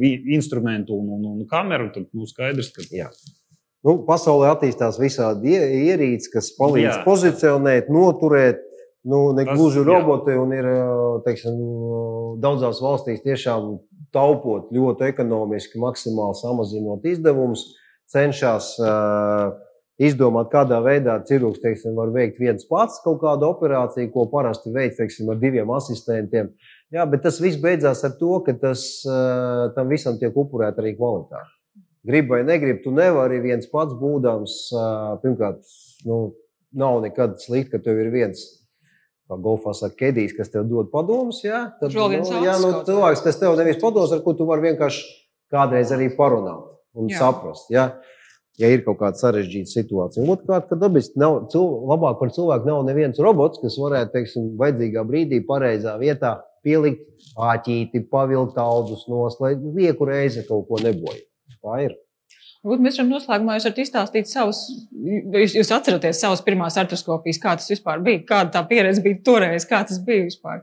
vi- 0.00 0.18
instrumentu 0.34 0.98
un, 0.98 1.14
un, 1.20 1.30
un 1.36 1.46
kameru, 1.46 1.92
tad 1.94 2.10
nu, 2.10 2.26
skaidrs, 2.26 2.72
ka 2.74 2.88
Jā. 2.90 3.12
Nu, 3.84 3.98
pasaulē 4.08 4.48
attīstās 4.54 4.96
visādi 4.96 5.52
ie- 5.52 5.90
ierīces, 5.92 6.30
kas 6.32 6.46
palīdz. 6.56 6.86
Jā. 6.88 7.00
pozicionēt, 7.04 7.90
noturēt. 7.92 8.63
Nu, 9.04 9.34
ne 9.36 9.44
gluži 9.44 9.82
roboti, 9.84 10.32
un 10.40 10.52
ir 10.56 10.66
teiksim, 11.26 11.58
daudzās 12.40 12.80
valstīs 12.80 13.20
tiešām 13.24 13.74
taupot 14.14 14.70
ļoti 14.72 15.10
ekonomiski, 15.10 15.80
maksimāli 15.82 16.38
samazinot 16.38 17.04
izdevumus, 17.10 17.66
cenšas 18.08 18.70
uh, 18.80 19.50
izdomāt, 20.00 20.48
kādā 20.52 20.80
veidā 20.84 21.18
ķirurgs 21.28 21.60
teiksim, 21.60 21.92
var 21.98 22.14
veikt 22.14 22.40
viens 22.40 22.64
pats 22.70 23.02
kaut 23.04 23.20
kādu 23.22 23.50
operāciju, 23.50 24.08
ko 24.14 24.24
parasti 24.32 24.72
veids 24.72 24.96
teiksim, 24.96 25.28
ar 25.28 25.42
diviem 25.42 25.70
asistentiem. 25.76 26.54
Jā, 26.94 27.04
bet 27.10 27.26
tas 27.26 27.42
viss 27.42 27.60
beidzās 27.60 28.04
ar 28.06 28.16
to, 28.16 28.38
ka 28.46 28.56
tas, 28.64 28.86
uh, 29.04 29.68
tam 29.76 29.92
visam 29.92 30.16
tiek 30.20 30.32
upurēta 30.32 30.80
arī 30.80 30.96
kvalitāte. 30.96 31.50
Gribu 32.04 32.38
vai 32.38 32.42
negribu, 32.44 32.80
tu 32.84 32.90
nevari 32.92 33.44
viens 33.44 33.68
pats 33.68 33.92
būdams. 34.00 34.58
Uh, 34.72 35.14
pirmkārt, 35.22 35.64
nu, 36.08 36.26
nav 36.72 37.00
nekad 37.04 37.40
slikti, 37.40 37.76
ka 37.76 37.84
tev 37.84 38.00
ir 38.00 38.12
viens. 38.12 38.44
Kā 39.24 39.38
golfā 39.40 39.72
saka, 39.72 39.96
kedijs, 40.02 40.34
kas 40.36 40.50
tev 40.52 40.66
dod 40.68 40.90
padomus. 40.92 41.38
Jā, 41.46 41.62
tad, 41.80 41.94
nu, 41.96 42.08
jā, 42.44 42.58
nu, 42.60 42.72
cilvēks, 42.84 43.22
kas 43.24 43.38
tev 43.40 43.56
nevis 43.56 43.80
pados, 43.80 44.12
ar 44.12 44.20
ko 44.24 44.34
tu 44.36 44.44
vari 44.48 44.66
vienkārši 44.66 45.06
kādreiz 45.54 45.92
arī 45.94 46.10
parunāt 46.16 46.74
un 46.94 47.08
Jā. 47.08 47.22
saprast. 47.22 47.70
Jā. 47.72 47.88
Ja 48.60 48.68
ir 48.70 48.84
kaut 48.86 49.00
kāda 49.00 49.18
sarežģīta 49.18 49.66
situācija, 49.66 50.22
un 50.22 50.30
otrkārt, 50.36 50.68
ka 50.68 50.76
dabiski 50.78 51.18
nav 51.18 51.48
cil, 51.50 51.64
labāk 51.90 52.20
par 52.20 52.30
cilvēku 52.36 52.68
nav 52.68 52.84
neviens 52.86 53.18
robots, 53.18 53.58
kas 53.58 53.74
varētu, 53.80 54.12
teiksim, 54.12 54.52
vajadzīgā 54.60 55.02
brīdī, 55.08 55.40
pareizā 55.48 55.96
vietā 55.98 56.36
pielikt 56.62 57.02
āķīti, 57.34 58.04
pavilkt 58.12 58.60
audus 58.62 59.08
nos, 59.10 59.40
lai 59.42 59.56
lieku 59.58 60.06
reizi 60.06 60.46
kaut 60.46 60.68
ko 60.68 60.78
nebojā. 60.84 61.24
Tā 61.64 61.80
ir. 61.82 61.96
Varbūt 62.64 62.80
mēs 62.80 62.96
varam 62.96 63.10
noslēgumā 63.12 63.58
jūs 63.58 63.66
varat 63.68 63.80
izstāstīt 63.82 64.30
savus, 64.30 64.60
jūs, 65.36 65.56
jūs 65.58 65.72
atceraties 65.76 66.22
savas 66.24 66.40
pirmās 66.46 66.78
artroskopijas, 66.80 67.40
kā 67.42 67.52
tas 67.60 67.68
vispār 67.68 68.00
bija, 68.04 68.22
kāda 68.30 68.54
tā 68.54 68.62
pieredze 68.70 69.04
bija 69.04 69.20
toreiz, 69.26 69.66
kā 69.68 69.82
tas 69.84 70.00
bija 70.06 70.24
vispār. 70.30 70.62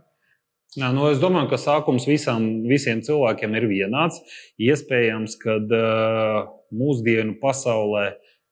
Nā, 0.82 0.90
nu 0.96 1.10
es 1.12 1.20
domāju, 1.22 1.52
ka 1.52 1.60
sākums 1.60 2.08
visam, 2.08 2.64
visiem 2.66 3.04
cilvēkiem 3.06 3.58
ir 3.60 3.68
vienāds. 3.70 4.18
Iespējams, 4.64 5.36
ka 5.44 5.60
uh, 5.62 6.38
mūsdienu 6.74 7.38
pasaulē 7.42 8.08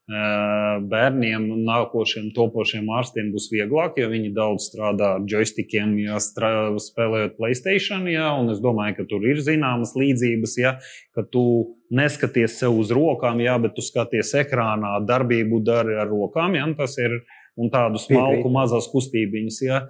bērniem 0.09 1.51
un 1.53 1.65
nākošiem 1.67 2.31
topošiem 2.33 2.87
ārstiem 2.97 3.29
būs 3.33 3.49
vieglāk, 3.53 3.99
jo 4.01 4.07
viņi 4.09 4.31
daudz 4.33 4.71
strādā 4.71 5.11
ar 5.19 5.25
joystickiem, 5.29 5.93
ja 6.01 6.17
spēlējot 6.17 7.35
Playstation. 7.37 8.07
Ja, 8.09 8.31
un 8.39 8.49
es 8.49 8.61
domāju, 8.63 8.97
ka 8.97 9.05
tur 9.11 9.27
ir 9.29 9.41
zināmas 9.45 9.93
līdzības, 9.93 10.55
ja, 10.63 10.77
ka 11.13 11.25
tu 11.29 11.43
neskaties 11.89 12.59
sev 12.61 12.77
uz 12.79 12.93
rokām, 12.95 13.41
ja, 13.43 13.57
bet 13.61 13.75
tu 13.77 13.85
skaties 13.85 14.35
ekrānā, 14.43 14.99
darbību 15.09 15.61
dari 15.65 15.97
ar 15.99 16.09
rokām. 16.11 16.57
Ja, 16.57 16.67
tas 16.77 16.97
ir 17.01 17.19
un 17.59 17.71
tādu 17.73 17.99
smalku, 18.01 18.51
mazas 18.53 18.87
kustības. 18.91 19.59
Ja, 19.65 19.83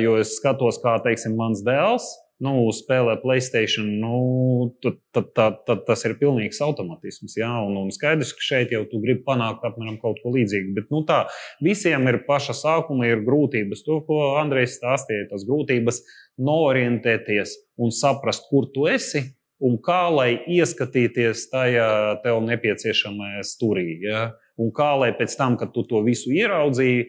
jo 0.00 0.18
es 0.20 0.36
skatos, 0.40 0.80
kā 0.82 0.98
teiksim, 1.06 1.38
mans 1.38 1.64
dēls 1.66 2.10
nu, 2.42 2.54
spēlē 2.74 3.14
Playstation, 3.22 3.86
nu, 4.02 4.16
tad, 4.82 4.98
tad, 5.14 5.30
tad, 5.36 5.60
tad 5.68 5.84
tas 5.86 6.02
ir 6.08 6.16
pilnīgs 6.20 6.60
automatisms. 6.64 7.36
Jā, 7.38 7.50
un, 7.64 7.76
un 7.84 7.92
skaidrs, 7.94 8.34
ka 8.36 8.44
šeit 8.44 8.74
jau 8.74 8.82
tu 8.90 9.00
gribi 9.02 9.22
panākt 9.26 9.64
apmēram 9.66 10.00
kaut 10.02 10.20
ko 10.22 10.34
līdzīgu. 10.34 10.74
Bet 10.76 10.90
nu, 10.94 11.04
tā 11.08 11.24
visiem 11.64 12.08
ir 12.10 12.22
paša 12.28 12.56
sākuma, 12.58 13.06
ir 13.08 13.24
grūtības. 13.26 13.84
To, 13.86 14.00
ko 14.08 14.20
Andrejs 14.40 14.78
stāstīja, 14.80 15.30
tas 15.30 15.46
grūtības 15.48 16.02
norientēties 16.42 17.56
un 17.80 17.94
saprast, 17.94 18.48
kur 18.50 18.68
tu 18.74 18.88
esi. 18.90 19.28
Un 19.64 19.78
kā 19.80 20.02
lai 20.12 20.30
ieskatīties 20.50 21.48
tajā 21.52 21.88
tev 22.24 22.42
nepieciešamajā 22.44 23.44
stūrī, 23.48 23.86
ja? 24.04 24.24
un 24.60 24.70
kā 24.74 24.92
lai 25.00 25.10
pēc 25.16 25.36
tam, 25.38 25.58
kad 25.60 25.72
tu 25.74 25.86
to 25.88 26.02
visu 26.04 26.32
ieraudzīji, 26.34 27.06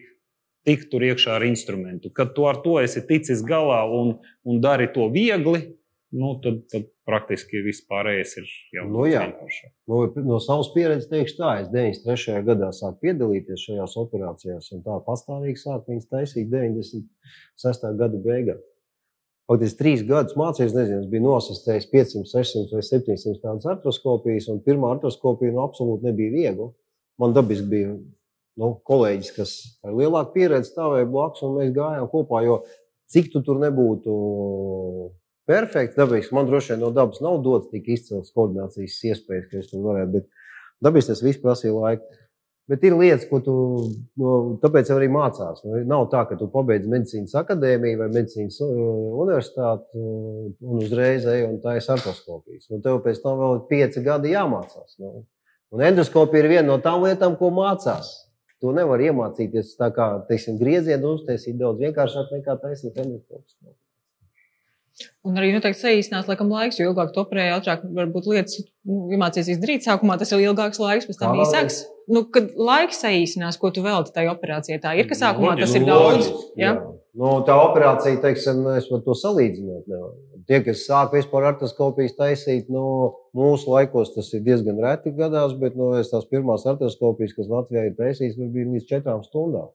tikt 0.66 0.88
tur 0.90 1.04
iekšā 1.06 1.36
ar 1.36 1.46
instrumentu. 1.46 2.10
Kad 2.14 2.32
tu 2.34 2.46
ar 2.48 2.58
to 2.64 2.78
esi 2.82 3.04
ticis 3.06 3.44
galā 3.46 3.84
un, 3.92 4.16
un 4.48 4.62
dari 4.64 4.88
to 4.94 5.06
viegli, 5.12 5.60
nu, 6.16 6.32
tad, 6.42 6.62
tad 6.72 6.88
praktiski 7.06 7.62
viss 7.62 7.84
pārējais 7.86 8.34
ir 8.40 8.48
jau 8.74 8.86
nu, 8.90 9.04
vienkāršāk. 9.06 9.72
Nu, 9.90 10.00
no 10.26 10.38
savas 10.42 10.72
pieredzes 10.74 11.10
teikšu 11.10 11.38
tā, 11.38 11.52
es 11.62 11.70
93. 11.74 12.40
gadā 12.46 12.72
sāku 12.74 13.04
piedalīties 13.06 13.66
šajās 13.68 13.98
operācijās, 14.02 14.70
un 14.74 14.82
tā 14.86 14.96
pastāvīgi 15.06 15.62
sāku 15.62 15.92
viņas 15.92 16.10
taisīt 16.10 16.50
96. 16.50 17.92
gada 18.00 18.22
beigās. 18.26 18.64
Faktiski 19.46 19.78
trīs 19.78 20.02
gadus 20.06 20.34
mācījos, 20.38 20.74
nezinu, 20.74 21.04
es 21.04 21.10
biju 21.10 21.22
nosistējis 21.28 21.86
500, 21.92 22.30
600 22.32 22.74
vai 22.74 22.82
700 22.82 23.42
tādas 23.44 23.68
artroskopijas, 23.70 24.48
un 24.50 24.58
pirmā 24.64 24.90
artroskopija 24.96 25.54
nu, 25.54 25.62
absolūti 25.62 26.08
nebija 26.08 26.32
viegla. 26.34 26.72
Man 27.22 27.36
dabiski 27.36 27.68
bija 27.70 27.92
nu, 28.58 28.72
kolēģis, 28.88 29.30
kas 29.36 29.52
ar 29.86 29.94
lielāku 29.94 30.34
pieredzi 30.34 30.72
stāvēja 30.72 31.06
blakus, 31.12 31.44
un 31.46 31.54
mēs 31.60 31.70
gājām 31.76 32.10
kopā. 32.10 32.42
Jo 32.42 32.58
cik 33.12 33.30
tu 33.32 33.44
tur 33.46 33.60
nebūtu 33.62 34.16
perfekts, 35.46 35.94
dabīgs, 35.98 36.32
man 36.34 36.50
droši 36.50 36.74
vien 36.74 36.82
no 36.82 36.90
dabas 36.94 37.22
nav 37.22 37.38
dots 37.46 37.70
tik 37.70 37.86
izcils 37.94 38.34
koordinācijas 38.34 38.98
iespējas, 39.12 39.46
ka 39.52 39.60
es 39.62 39.70
tur 39.70 39.84
varētu. 39.86 40.18
Bet 40.18 40.30
dabīs 40.82 41.06
tas 41.10 41.22
viss 41.22 41.42
prasīja 41.42 41.76
laiku. 41.76 42.18
Bet 42.66 42.82
ir 42.82 42.96
lietas, 42.98 43.28
ko 43.30 43.38
tu 43.46 43.52
no, 44.18 44.32
tāpēc 44.58 44.88
arī 44.90 45.06
mācās. 45.14 45.62
Nu, 45.62 45.78
nav 45.86 46.08
tā, 46.10 46.24
ka 46.26 46.38
tu 46.40 46.48
pabeidz 46.50 46.88
medicīnas 46.90 47.36
akadēmiju 47.38 48.00
vai 48.00 48.08
medicīnas 48.10 48.58
uh, 48.66 48.72
universitāti 49.22 50.02
uh, 50.02 50.50
un 50.66 50.82
uzreiz 50.82 51.28
ej 51.30 51.44
un 51.46 51.60
ir 51.62 51.90
artoskopijas. 51.94 52.66
Nu, 52.72 52.80
tev 52.82 52.98
pēc 53.06 53.22
tam 53.22 53.38
vēl 53.38 53.56
ir 53.60 53.64
pieci 53.70 54.02
gadi 54.02 54.34
jāmācās. 54.34 54.98
Nu. 54.98 55.22
Un 55.70 55.86
endoskopija 55.86 56.42
ir 56.42 56.50
viena 56.56 56.66
no 56.72 56.80
tām 56.82 57.06
lietām, 57.06 57.38
ko 57.38 57.54
mācās. 57.54 58.10
To 58.64 58.74
nevar 58.74 58.98
iemācīties 59.04 59.74
tā 59.78 59.92
kā 59.94 60.10
teiksim, 60.26 60.58
griezienu 60.58 61.14
uztaisīt 61.20 61.58
daudz 61.60 61.82
vienkāršāk 61.86 62.34
nekā 62.34 62.58
taisīt 62.66 62.98
endoskopas. 62.98 63.58
Un 65.28 65.36
arī 65.36 65.52
noteikti 65.52 65.82
saīsinās 65.82 66.26
laikam 66.26 66.48
laiks, 66.50 66.78
jo 66.80 66.90
ilgāk 66.90 67.12
tu 67.12 67.20
operēji, 67.20 67.58
ātrāk 67.58 67.82
varbūt 67.98 68.30
lietas 68.32 68.62
nu, 68.88 69.04
iemācīsies 69.12 69.60
darīt. 69.62 69.84
Sākumā 69.84 70.16
tas 70.18 70.32
ir 70.32 70.48
ilgāks 70.48 70.80
laiks, 70.80 71.06
pēc 71.06 71.20
tam 71.20 71.36
īsāks. 71.44 71.84
Nu, 72.06 72.22
kad 72.30 72.52
laiks 72.54 73.00
saīsinās, 73.02 73.58
ko 73.58 73.72
tu 73.74 73.82
velti 73.82 74.12
tajā 74.14 74.30
operācijā, 74.36 74.78
tā 74.82 74.92
ir, 74.98 75.08
ka 75.10 75.18
sākumā 75.18 75.56
loģiski, 75.56 75.66
tas 75.66 75.78
ir 75.80 75.86
daudz. 75.88 76.12
Loģiski, 76.12 76.52
jā. 76.60 76.70
Jā. 76.70 76.74
Nu, 77.16 77.30
tā 77.48 77.54
operācija, 77.56 78.20
teiksim, 78.20 78.60
es 78.76 78.86
varu 78.90 79.02
to 79.06 79.14
salīdzināt. 79.16 79.86
Nevar. 79.88 80.12
Tie, 80.46 80.60
kas 80.62 80.84
sāk 80.86 81.14
vispār 81.16 81.48
artoskopijas 81.48 82.14
taisīt, 82.18 82.68
nu, 82.70 82.84
mūsu 83.34 83.72
laikos 83.72 84.12
tas 84.14 84.28
ir 84.36 84.44
diezgan 84.46 84.78
reti 84.84 85.14
gadās, 85.16 85.56
bet 85.58 85.78
nu, 85.80 85.88
tās 85.96 86.28
pirmās 86.30 86.68
artoskopijas, 86.68 87.34
kas 87.38 87.50
Latvijā 87.50 87.88
ir 87.88 87.96
taisītas, 87.98 88.36
bija 88.54 88.68
līdz 88.74 88.86
četrām 88.92 89.24
stundām. 89.26 89.72